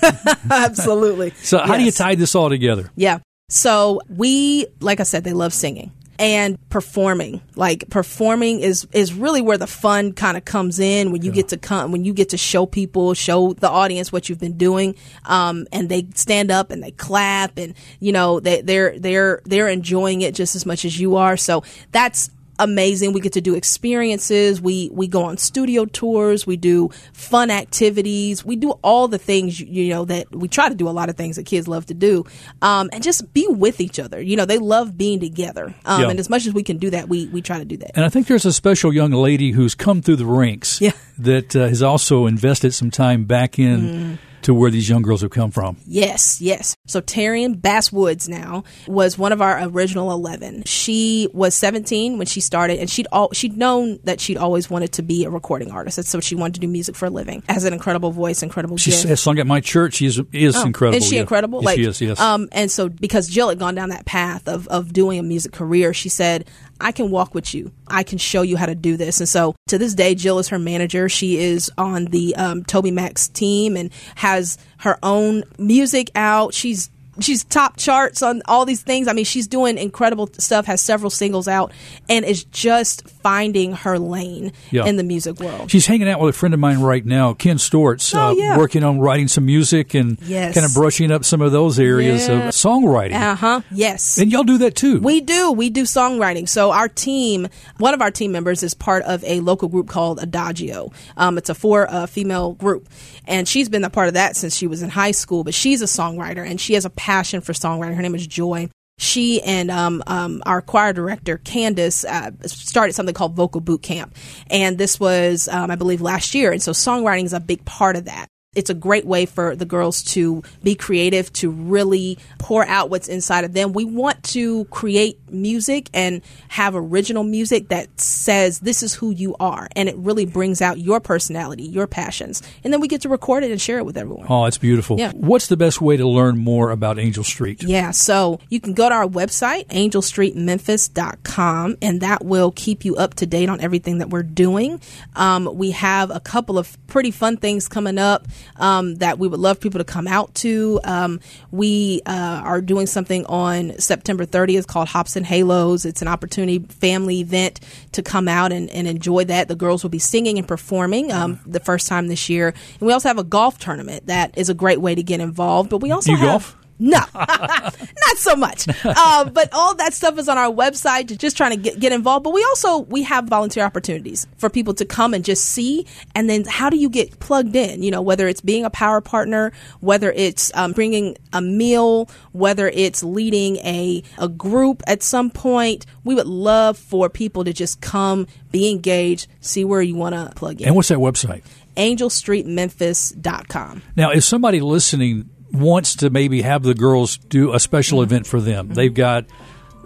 Absolutely. 0.51 1.31
so, 1.43 1.59
how 1.59 1.75
yes. 1.75 1.79
do 1.79 1.85
you 1.85 1.93
tie 1.93 2.15
this 2.17 2.35
all 2.35 2.49
together? 2.49 2.91
Yeah. 2.97 3.21
So 3.49 4.01
we, 4.09 4.67
like 4.81 4.99
I 4.99 5.05
said, 5.05 5.23
they 5.23 5.33
love 5.33 5.53
singing 5.53 5.93
and 6.19 6.59
performing. 6.69 7.41
Like 7.55 7.89
performing 7.91 8.61
is 8.61 8.87
is 8.93 9.15
really 9.15 9.41
where 9.41 9.59
the 9.59 9.67
fun 9.67 10.13
kind 10.13 10.37
of 10.37 10.45
comes 10.45 10.79
in 10.79 11.13
when 11.13 11.23
you 11.23 11.31
yeah. 11.31 11.37
get 11.37 11.49
to 11.49 11.57
come 11.57 11.93
when 11.93 12.05
you 12.05 12.13
get 12.13 12.31
to 12.31 12.37
show 12.37 12.67
people, 12.67 13.15
show 13.15 13.53
the 13.53 13.69
audience 13.69 14.11
what 14.11 14.29
you've 14.29 14.41
been 14.41 14.57
doing, 14.57 14.97
um, 15.27 15.67
and 15.73 15.89
they 15.89 16.09
stand 16.15 16.51
up 16.51 16.71
and 16.71 16.83
they 16.83 16.91
clap 16.91 17.59
and 17.59 17.75
you 18.01 18.13
know 18.13 18.41
they 18.41 18.63
they're 18.63 18.99
they're 18.99 19.43
they're 19.45 19.69
enjoying 19.69 20.23
it 20.23 20.35
just 20.35 20.57
as 20.57 20.67
much 20.67 20.85
as 20.85 20.99
you 20.99 21.17
are. 21.17 21.37
So 21.37 21.63
that's 21.93 22.31
amazing. 22.59 23.13
We 23.13 23.21
get 23.21 23.33
to 23.35 23.41
do 23.41 23.55
experiences. 23.55 24.61
We 24.61 24.91
we 24.93 25.07
go 25.07 25.25
on 25.25 25.37
studio 25.37 25.85
tours. 25.85 26.47
We 26.47 26.57
do 26.57 26.91
fun 27.13 27.51
activities. 27.51 28.45
We 28.45 28.57
do 28.57 28.73
all 28.83 29.09
the 29.09 29.19
things 29.19 29.61
you 29.61 29.89
know 29.91 30.05
that 30.07 30.31
we 30.35 30.49
try 30.49 30.69
to 30.69 30.75
do. 30.75 30.89
A 30.89 30.91
lot 30.91 31.09
of 31.09 31.17
things 31.17 31.37
that 31.37 31.47
kids 31.47 31.69
love 31.69 31.87
to 31.87 31.95
do, 31.95 32.25
um, 32.63 32.91
and 32.93 33.03
just 33.03 33.33
be 33.33 33.47
with 33.49 33.81
each 33.81 33.99
other. 33.99 34.21
You 34.21 34.37
know, 34.37 34.45
they 34.45 34.59
love 34.59 34.97
being 34.97 35.21
together. 35.21 35.75
Um, 35.85 36.03
yeah. 36.03 36.11
And 36.11 36.19
as 36.19 36.31
much 36.31 36.47
as 36.47 36.55
we 36.55 36.63
can 36.63 36.79
do 36.79 36.91
that, 36.91 37.09
we 37.09 37.27
we 37.27 37.43
try 37.43 37.59
to 37.59 37.65
do 37.65 37.77
that. 37.79 37.93
And 37.95 38.05
I 38.05 38.09
think 38.09 38.27
there's 38.27 38.47
a 38.47 38.53
special 38.53 38.93
young 38.93 39.13
lady 39.13 39.53
who's 39.53 39.75
come 39.75 40.03
through 40.03 40.17
the 40.17 40.27
ranks. 40.27 40.81
Yeah. 40.81 40.93
That 41.19 41.57
uh, 41.57 41.69
has 41.69 41.83
also 41.83 42.27
invested 42.27 42.75
some 42.75 42.91
time 42.91 43.25
back 43.25 43.59
in. 43.59 43.81
Mm 43.81 44.19
to 44.47 44.55
where 44.55 44.71
these 44.71 44.89
young 44.89 45.03
girls 45.03 45.23
have 45.23 45.33
come 45.33 45.51
from. 45.51 45.77
Yes, 45.87 46.41
yes. 46.41 46.77
So 46.87 47.01
Terian 47.01 47.61
Bass 47.61 47.91
Woods 47.91 48.29
now 48.29 48.63
was 48.87 49.19
one 49.19 49.33
of 49.33 49.43
our 49.43 49.61
original 49.65 50.13
11. 50.13 50.63
She 50.67 51.29
was 51.33 51.53
17 51.57 52.17
when 52.17 52.29
she 52.29 52.41
started 52.41 52.79
and 52.79 52.89
she'd 52.89 53.09
all, 53.11 53.33
she'd 53.33 53.57
known 53.57 53.99
that 54.05 54.21
she'd 54.21 54.37
always 54.37 54.71
wanted 54.71 54.93
to 54.93 55.03
be 55.03 55.25
a 55.25 55.31
recording 55.31 55.73
artist. 55.73 55.99
And 55.99 56.07
so 56.07 56.21
she 56.21 56.37
wanted 56.37 56.55
to 56.55 56.61
do 56.61 56.69
music 56.69 56.95
for 56.95 57.07
a 57.07 57.11
living. 57.11 57.43
Has 57.49 57.65
an 57.65 57.73
incredible 57.73 58.13
voice, 58.13 58.45
incredible 58.45 58.77
She 58.77 58.93
has 58.93 59.21
sung 59.21 59.41
at 59.41 59.49
my 59.49 59.59
church. 59.59 59.95
She 59.95 60.07
is, 60.07 60.23
is 60.33 60.55
oh, 60.55 60.65
incredible. 60.65 60.99
Is 60.99 61.09
she 61.09 61.17
yeah. 61.17 61.23
incredible? 61.23 61.63
Yes, 61.63 61.67
like, 61.67 61.77
she 61.79 61.85
is, 61.85 62.01
yes. 62.01 62.21
Um, 62.21 62.49
and 62.53 62.71
so 62.71 62.89
because 62.89 63.27
Jill 63.27 63.49
had 63.49 63.59
gone 63.59 63.75
down 63.75 63.89
that 63.89 64.07
path 64.07 64.47
of, 64.47 64.69
of 64.69 64.93
doing 64.93 65.19
a 65.19 65.25
music 65.25 65.51
career, 65.51 65.93
she 65.93 66.09
said, 66.09 66.49
I 66.81 66.93
can 66.93 67.11
walk 67.11 67.35
with 67.35 67.55
you. 67.55 67.73
I 67.89 68.03
can 68.03 68.19
show 68.19 68.43
you 68.43 68.57
how 68.57 68.67
to 68.67 68.75
do 68.75 68.97
this. 68.97 69.21
And 69.21 69.29
so 69.29 69.55
to 69.69 69.79
this 69.79 69.95
day, 69.95 70.15
Jill 70.15 70.39
is 70.39 70.49
her 70.49 70.59
manager. 70.59 71.09
She 71.09 71.39
is 71.39 71.71
on 71.79 72.07
the 72.07 72.37
um, 72.37 72.65
TobyMac 72.65 73.33
team 73.33 73.77
and 73.77 73.91
has 74.17 74.59
her 74.79 74.99
own 75.03 75.45
music 75.59 76.11
out. 76.15 76.55
She's 76.55 76.91
she's 77.21 77.45
top 77.45 77.77
charts 77.77 78.23
on 78.23 78.43
all 78.47 78.65
these 78.65 78.83
things. 78.83 79.09
I 79.09 79.13
mean, 79.13 79.25
she's 79.25 79.47
doing 79.47 79.79
incredible 79.79 80.29
stuff. 80.39 80.67
Has 80.67 80.81
several 80.81 81.11
singles 81.11 81.49
out, 81.49 81.73
and 82.09 82.25
is 82.25 82.45
just 82.45 83.09
finding 83.09 83.73
her 83.73 83.99
lane 83.99 84.53
yeah. 84.71 84.87
in 84.87 84.97
the 84.97 85.05
music 85.05 85.41
world. 85.41 85.71
She's 85.71 85.87
hanging 85.87 86.09
out 86.09 86.21
with 86.21 86.35
a 86.35 86.39
friend 86.39 86.55
of 86.55 86.61
mine 86.61 86.81
right 86.81 87.05
now, 87.05 87.35
Ken 87.35 87.57
Storts, 87.57 88.15
oh, 88.15 88.29
uh, 88.29 88.33
yeah. 88.33 88.59
working 88.59 88.85
on 88.85 89.01
writing 89.01 89.29
some 89.29 89.47
music 89.47 89.95
and 89.95 90.19
yes. 90.23 90.55
kind 90.55 90.67
of 90.67 90.75
brushing 90.75 91.11
up 91.11 91.25
some 91.25 91.41
of 91.41 91.53
those 91.53 91.79
areas 91.79 92.29
yeah. 92.29 92.49
of 92.49 92.55
songwriting. 92.55 93.15
Uh 93.15 93.35
huh. 93.35 93.61
Yes. 93.71 94.19
And 94.19 94.31
y'all 94.31 94.45
do 94.45 94.59
that 94.59 94.75
too. 94.75 95.01
We 95.01 95.21
do. 95.21 95.53
We 95.53 95.71
do 95.71 95.83
songwriting. 95.83 96.49
So 96.49 96.71
our 96.71 96.89
team, 96.89 97.49
one 97.79 97.95
of 97.95 98.03
our 98.03 98.11
team 98.11 98.33
members, 98.33 98.63
is 98.63 98.75
part 98.75 99.03
of 99.05 99.25
a 99.25 99.41
local 99.41 99.69
group 99.69 99.89
called 99.89 100.21
Adagio. 100.21 100.93
Um, 101.17 101.39
it's 101.39 101.49
a 101.49 101.55
four 101.55 101.91
uh, 101.91 102.07
female 102.07 102.53
group, 102.53 102.89
and 103.27 103.49
she's 103.49 103.69
been 103.69 103.85
a 103.85 103.91
part 103.91 104.09
of 104.09 104.15
that 104.15 104.37
since 104.37 104.57
she 104.57 104.67
was 104.67 104.83
in 104.83 104.91
high 104.91 105.11
school. 105.11 105.45
But 105.45 105.55
she's 105.55 105.83
a 105.83 105.87
songwriter, 105.87 106.49
and 106.49 106.61
she 106.61 106.75
has 106.75 106.85
a 106.85 106.91
passion 107.07 107.41
for 107.41 107.53
songwriting. 107.53 107.95
Her 107.95 108.03
name 108.03 108.17
is 108.17 108.27
Joy. 108.27 108.69
she 108.99 109.41
and 109.43 109.71
um, 109.71 110.03
um, 110.09 110.43
our 110.45 110.61
choir 110.61 110.93
director 110.93 111.39
Candace 111.39 112.05
uh, 112.05 112.33
started 112.47 112.95
something 112.95 113.15
called 113.15 113.37
Vocal 113.37 113.61
Boot 113.61 113.83
Camp, 113.83 114.13
and 114.51 114.77
this 114.77 114.99
was, 114.99 115.47
um, 115.47 115.71
I 115.71 115.77
believe, 115.77 116.01
last 116.01 116.35
year. 116.35 116.51
And 116.51 116.61
so 116.61 116.73
songwriting 116.73 117.25
is 117.25 117.33
a 117.33 117.39
big 117.39 117.65
part 117.65 117.95
of 117.95 118.07
that 118.07 118.27
it's 118.57 118.71
a 118.71 118.75
great 118.75 119.05
way 119.05 119.27
for 119.27 119.55
the 119.55 119.67
girls 119.67 120.03
to 120.03 120.43
be 120.63 120.75
creative, 120.75 121.33
to 121.35 121.51
really 121.51 122.19
pour 122.39 122.67
out 122.67 122.91
what's 122.91 123.07
inside 123.07 123.45
of 123.45 123.53
them. 123.53 123.73
We 123.73 123.85
want 123.85 124.23
to 124.25 124.65
create 124.67 125.19
music 125.31 125.91
and 125.93 126.23
have 126.49 126.75
original 126.75 127.23
music 127.23 127.69
that 127.69 128.01
says 128.01 128.61
this 128.61 128.83
is 128.83 128.95
who 128.95 129.11
you 129.11 129.37
are, 129.39 129.69
and 129.77 129.89
it 129.89 129.97
really 129.97 130.25
brings 130.25 130.63
out 130.63 130.79
your 130.79 131.01
personality, 131.01 131.65
your 131.65 131.87
passions, 131.87 132.43
and 132.65 132.73
then 132.73 132.81
we 132.81 132.89
get 132.89 133.03
to 133.03 133.09
record 133.09 133.45
it 133.45 133.51
and 133.51 133.61
share 133.61 133.79
it 133.79 133.85
with 133.85 133.99
everyone. 133.99 134.27
Oh, 134.29 134.47
it's 134.47 134.59
beautiful. 134.59 134.99
Yeah. 134.99 135.13
What's 135.13 135.49
the 135.49 135.57
best 135.57 135.81
way 135.81 135.97
to 135.97 136.09
learn 136.09 136.39
more 136.39 136.71
about 136.71 136.99
Angel 136.99 137.25
Street? 137.25 137.63
Yeah, 137.63 137.91
so 137.91 138.41
you 138.49 138.61
can 138.61 138.73
go 138.73 138.89
to 138.89 138.95
our 138.95 139.07
website, 139.07 139.67
angelstreetmemphis.com, 139.67 141.77
and 141.83 142.01
that 142.01 142.25
will 142.25 142.53
keep 142.53 142.85
you 142.85 142.97
up 142.97 143.15
to 143.15 143.27
date 143.27 143.49
on 143.49 143.61
everything 143.61 143.99
that 143.99 144.11
we're 144.11 144.23
doing. 144.23 144.81
Um, 145.15 145.51
we 145.55 145.73
have 145.73 146.11
a 146.11 146.21
couple 146.21 146.59
of 146.59 146.77
pretty 146.87 147.11
fun 147.11 147.37
things 147.37 147.69
coming 147.69 147.99
up 147.99 148.27
um, 148.57 148.97
that 148.97 149.19
we 149.19 149.29
would 149.29 149.41
love 149.41 149.61
people 149.61 149.79
to 149.79 149.85
come 149.85 150.07
out 150.07 150.35
to. 150.37 150.81
Um, 150.85 151.21
we 151.51 152.03
uh, 152.07 152.41
are 152.45 152.61
doing 152.61 152.87
something 152.87 153.27
on 153.27 153.79
September 153.79 154.25
30th 154.27 154.67
called 154.67 154.89
Hops 154.89 155.17
and 155.17 155.27
Halos. 155.27 155.85
It's 155.85 156.03
an 156.03 156.09
opportunity 156.09 156.59
family 156.59 157.21
event 157.21 157.61
to 157.93 158.03
come 158.03 158.29
out 158.29 158.53
and, 158.53 158.71
and 158.71 158.87
enjoy 158.87 159.25
that. 159.25 159.49
The 159.49 159.57
girls 159.57 159.83
will 159.83 159.91
be 159.91 159.99
singing 159.99 160.39
and 160.39 160.47
performing 160.47 161.13
um, 161.13 161.41
the 161.47 161.61
first 161.61 161.87
time 161.89 162.09
this 162.09 162.29
year. 162.29 162.49
And 162.49 162.87
we 162.87 162.93
also 162.93 163.09
have 163.09 163.19
a 163.19 163.25
golf 163.25 163.59
tournament 163.59 164.07
that 164.07 164.37
is 164.39 164.49
a 164.49 164.55
great 164.55 164.81
way 164.81 164.95
to 164.95 165.03
get 165.03 165.21
involved. 165.21 165.71
But 165.71 165.79
we 165.79 165.91
also 165.91 166.13
You 166.13 166.17
have. 166.19 166.27
golf? 166.29 166.57
No, 166.79 167.01
not 167.15 168.17
so 168.17 168.37
much. 168.37 168.67
Uh, 168.85 169.25
but 169.31 169.49
all 169.53 169.75
that 169.77 169.95
stuff 169.95 170.19
is 170.19 170.29
on 170.29 170.37
our 170.37 170.53
website. 170.53 171.17
Just 171.17 171.37
trying 171.37 171.53
to 171.53 171.57
get, 171.57 171.81
get 171.81 171.93
involved. 171.93 172.25
But 172.25 172.35
we 172.35 172.45
also 172.45 172.81
we 172.81 173.03
have 173.05 173.25
volunteer 173.25 173.65
opportunities 173.65 174.27
for 174.37 174.51
people 174.51 174.75
to 174.75 174.85
come 174.85 175.15
and 175.15 175.25
just 175.25 175.45
see. 175.45 175.87
And 176.15 176.29
then 176.29 176.45
how 176.45 176.69
do 176.69 176.77
you 176.77 176.91
get 176.91 177.19
plugged 177.19 177.57
in? 177.57 177.83
You 177.83 177.91
know, 177.91 178.03
whether 178.03 178.29
it's 178.29 178.41
being 178.41 178.65
a 178.65 178.71
power 178.71 179.01
partner, 179.01 179.53
whether 179.81 180.13
it's 180.13 180.53
um, 180.55 180.73
bringing 180.73 181.17
a 181.33 181.41
meal, 181.41 182.11
whether 182.33 182.69
it's 182.69 183.03
leading 183.03 183.57
a 183.59 184.03
a 184.19 184.29
group 184.29 184.83
at 184.87 185.03
some 185.03 185.31
point. 185.31 185.87
We 186.05 186.15
would 186.15 186.27
love 186.27 186.79
for 186.79 187.09
people 187.09 187.45
to 187.45 187.53
just 187.53 187.81
come, 187.81 188.27
be 188.51 188.71
engaged, 188.71 189.29
see 189.41 189.65
where 189.65 189.83
you 189.83 189.97
want 189.97 190.15
to 190.15 190.31
plug 190.37 190.61
in. 190.61 190.69
And 190.69 190.77
what's 190.77 190.89
that 190.89 190.99
website? 190.99 191.43
AngelStreetMemphis.com. 191.77 193.83
Now, 193.97 194.13
if 194.13 194.25
somebody 194.25 194.61
listening 194.61 195.29
wants 195.59 195.97
to 195.97 196.11
maybe 196.11 196.43
have 196.43 196.63
the 196.63 196.75
girls 196.75 197.17
do 197.19 197.53
a 197.55 197.61
special 197.61 197.99
Mm-hmm. 197.99 198.05
event 198.13 198.27
for 198.27 198.41
them, 198.41 198.69
they've 198.69 198.95
got 198.95 199.27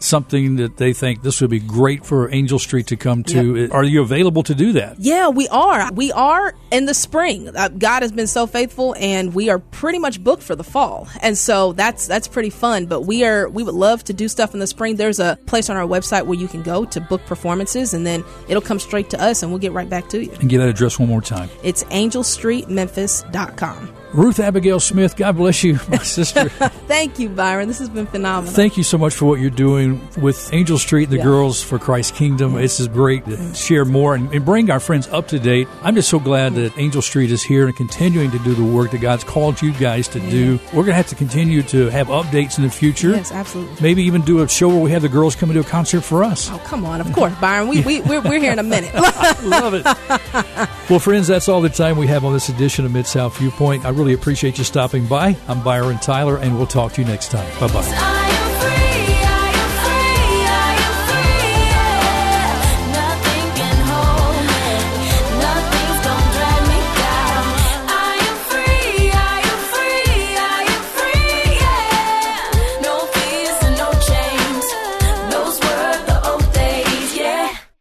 something 0.03 0.57
that 0.57 0.79
they 0.79 0.95
think 0.95 1.21
this 1.23 1.43
would 1.43 1.51
be 1.51 1.59
great 1.61 2.07
for 2.07 2.33
Angel 2.33 2.59
Street 2.59 2.87
to 2.87 2.97
come 2.97 3.23
to. 3.25 3.69
Are 3.71 3.85
you 3.85 4.01
available 4.01 4.43
to 4.45 4.55
do 4.55 4.73
that? 4.73 4.99
Yeah, 4.99 5.29
we 5.29 5.47
are. 5.49 5.93
We 5.93 6.11
are 6.13 6.55
in 6.71 6.87
the 6.87 6.95
spring. 6.95 7.55
Uh, 7.55 7.69
God 7.69 8.01
has 8.01 8.11
been 8.11 8.27
so 8.27 8.47
faithful, 8.47 8.95
and 8.99 9.35
we 9.35 9.51
are 9.51 9.59
pretty 9.59 9.99
much 9.99 10.25
booked 10.25 10.43
for 10.43 10.57
the 10.57 10.65
fall, 10.65 11.07
and 11.21 11.37
so 11.37 11.75
that's 11.75 12.07
that's 12.07 12.29
pretty 12.29 12.49
fun. 12.49 12.87
But 12.87 13.03
we 13.03 13.27
are 13.27 13.47
we 13.51 13.63
would 13.63 13.75
love 13.75 14.03
to 14.05 14.15
do 14.15 14.27
stuff 14.27 14.55
in 14.55 14.61
the 14.61 14.67
spring. 14.67 14.97
There's 14.97 15.21
a 15.21 15.39
place 15.45 15.69
on 15.69 15.77
our 15.77 15.87
website 15.87 16.25
where 16.25 16.39
you 16.39 16.49
can 16.49 16.63
go 16.63 16.87
to 16.87 17.01
book 17.03 17.27
performances, 17.27 17.93
and 17.93 18.07
then 18.07 18.25
it'll 18.49 18.63
come 18.63 18.79
straight 18.79 19.11
to 19.11 19.21
us, 19.21 19.43
and 19.43 19.53
we'll 19.53 19.61
get 19.61 19.73
right 19.73 19.91
back 19.91 20.09
to 20.09 20.25
you. 20.25 20.33
And 20.41 20.49
give 20.49 20.63
that 20.63 20.69
address 20.71 20.99
one 20.99 21.11
more 21.11 21.21
time. 21.21 21.51
It's 21.63 21.85
angelstreetmemphis.com. 21.85 23.97
Ruth 24.12 24.40
Abigail 24.40 24.81
Smith, 24.81 25.16
God 25.16 25.37
bless 25.37 25.62
you, 25.62 25.79
my 25.88 25.99
sister. 26.03 26.49
Thank 26.49 27.18
you, 27.18 27.29
Byron. 27.29 27.68
This 27.68 27.79
has 27.79 27.88
been 27.88 28.07
phenomenal. 28.07 28.53
Thank 28.53 28.77
you 28.77 28.83
so 28.83 28.99
much 28.99 29.14
for 29.14 29.27
what 29.27 29.38
you're 29.38 29.51
doing 29.51 30.01
with 30.20 30.53
Angel 30.53 30.79
Street, 30.79 31.05
and 31.05 31.12
the 31.12 31.16
Yeah. 31.18 31.25
Girls 31.25 31.62
for 31.62 31.79
Christ's 31.79 32.16
Kingdom. 32.16 32.57
It's 32.57 32.79
just 32.79 32.92
great 32.92 33.25
to 33.27 33.33
mm. 33.33 33.57
share 33.57 33.85
more 33.85 34.14
and, 34.14 34.33
and 34.35 34.44
bring 34.44 34.70
our 34.70 34.81
friends 34.81 35.07
up 35.09 35.29
to 35.29 35.38
date. 35.38 35.68
I'm 35.83 35.94
just 35.94 36.09
so 36.09 36.18
glad 36.18 36.55
that 36.55 36.77
Angel 36.77 37.03
Street 37.03 37.31
is 37.31 37.42
here 37.42 37.66
and 37.66 37.77
continuing 37.77 38.31
to 38.33 38.38
do 38.40 38.55
the 38.55 38.64
work 38.64 38.90
that 38.90 39.01
God's 39.01 39.23
called 39.23 39.62
you 39.62 39.73
guys 39.75 40.09
to 40.09 40.20
do. 40.20 40.59
We're 40.66 40.83
going 40.83 40.87
to 40.87 40.94
have 40.94 41.09
to 41.09 41.14
continue 41.14 41.62
to 41.64 41.88
have 41.90 42.09
updates 42.09 42.59
in 42.59 42.64
the 42.64 42.70
future. 42.70 43.11
Yes, 43.11 43.31
absolutely. 43.31 43.77
Maybe 43.81 44.03
even 44.03 44.23
do 44.23 44.42
a 44.42 44.49
show 44.49 44.68
where 44.68 44.81
we 44.81 44.90
have 44.90 45.03
the 45.03 45.09
girls 45.09 45.37
come 45.37 45.51
and 45.51 45.57
do 45.57 45.61
a 45.61 45.70
concert 45.70 46.01
for 46.01 46.25
us. 46.25 46.51
Oh, 46.51 46.59
come 46.64 46.85
on. 46.85 47.01
Of 47.01 47.12
course, 47.12 47.35
Byron. 47.40 47.68
We, 47.68 47.83
we, 47.83 48.01
we're, 48.01 48.20
we're 48.23 48.40
here 48.40 48.53
in 48.53 48.59
a 48.59 48.64
minute. 48.64 48.92
Love 49.44 49.75
it. 49.75 49.85
well, 50.90 50.99
friends, 50.99 51.29
that's 51.29 51.49
all 51.49 51.61
the 51.61 51.68
time 51.68 51.96
we 51.96 52.09
have 52.09 52.25
on 52.25 52.33
this 52.33 52.49
edition 52.49 52.85
of 52.85 52.92
Mid 52.92 53.07
South 53.07 53.38
Viewpoint. 53.38 53.85
I 53.85 53.90
really 54.01 54.15
appreciate 54.15 54.57
you 54.57 54.65
stopping 54.65 55.07
by. 55.07 55.37
I'm 55.47 55.63
Byron 55.63 55.99
Tyler, 55.99 56.39
and 56.39 56.57
we'll 56.57 56.67
talk 56.67 56.95
to 56.95 57.03
you 57.03 57.07
next 57.07 57.31
time. 57.31 57.47
Bye 57.61 57.69
bye. 57.73 58.30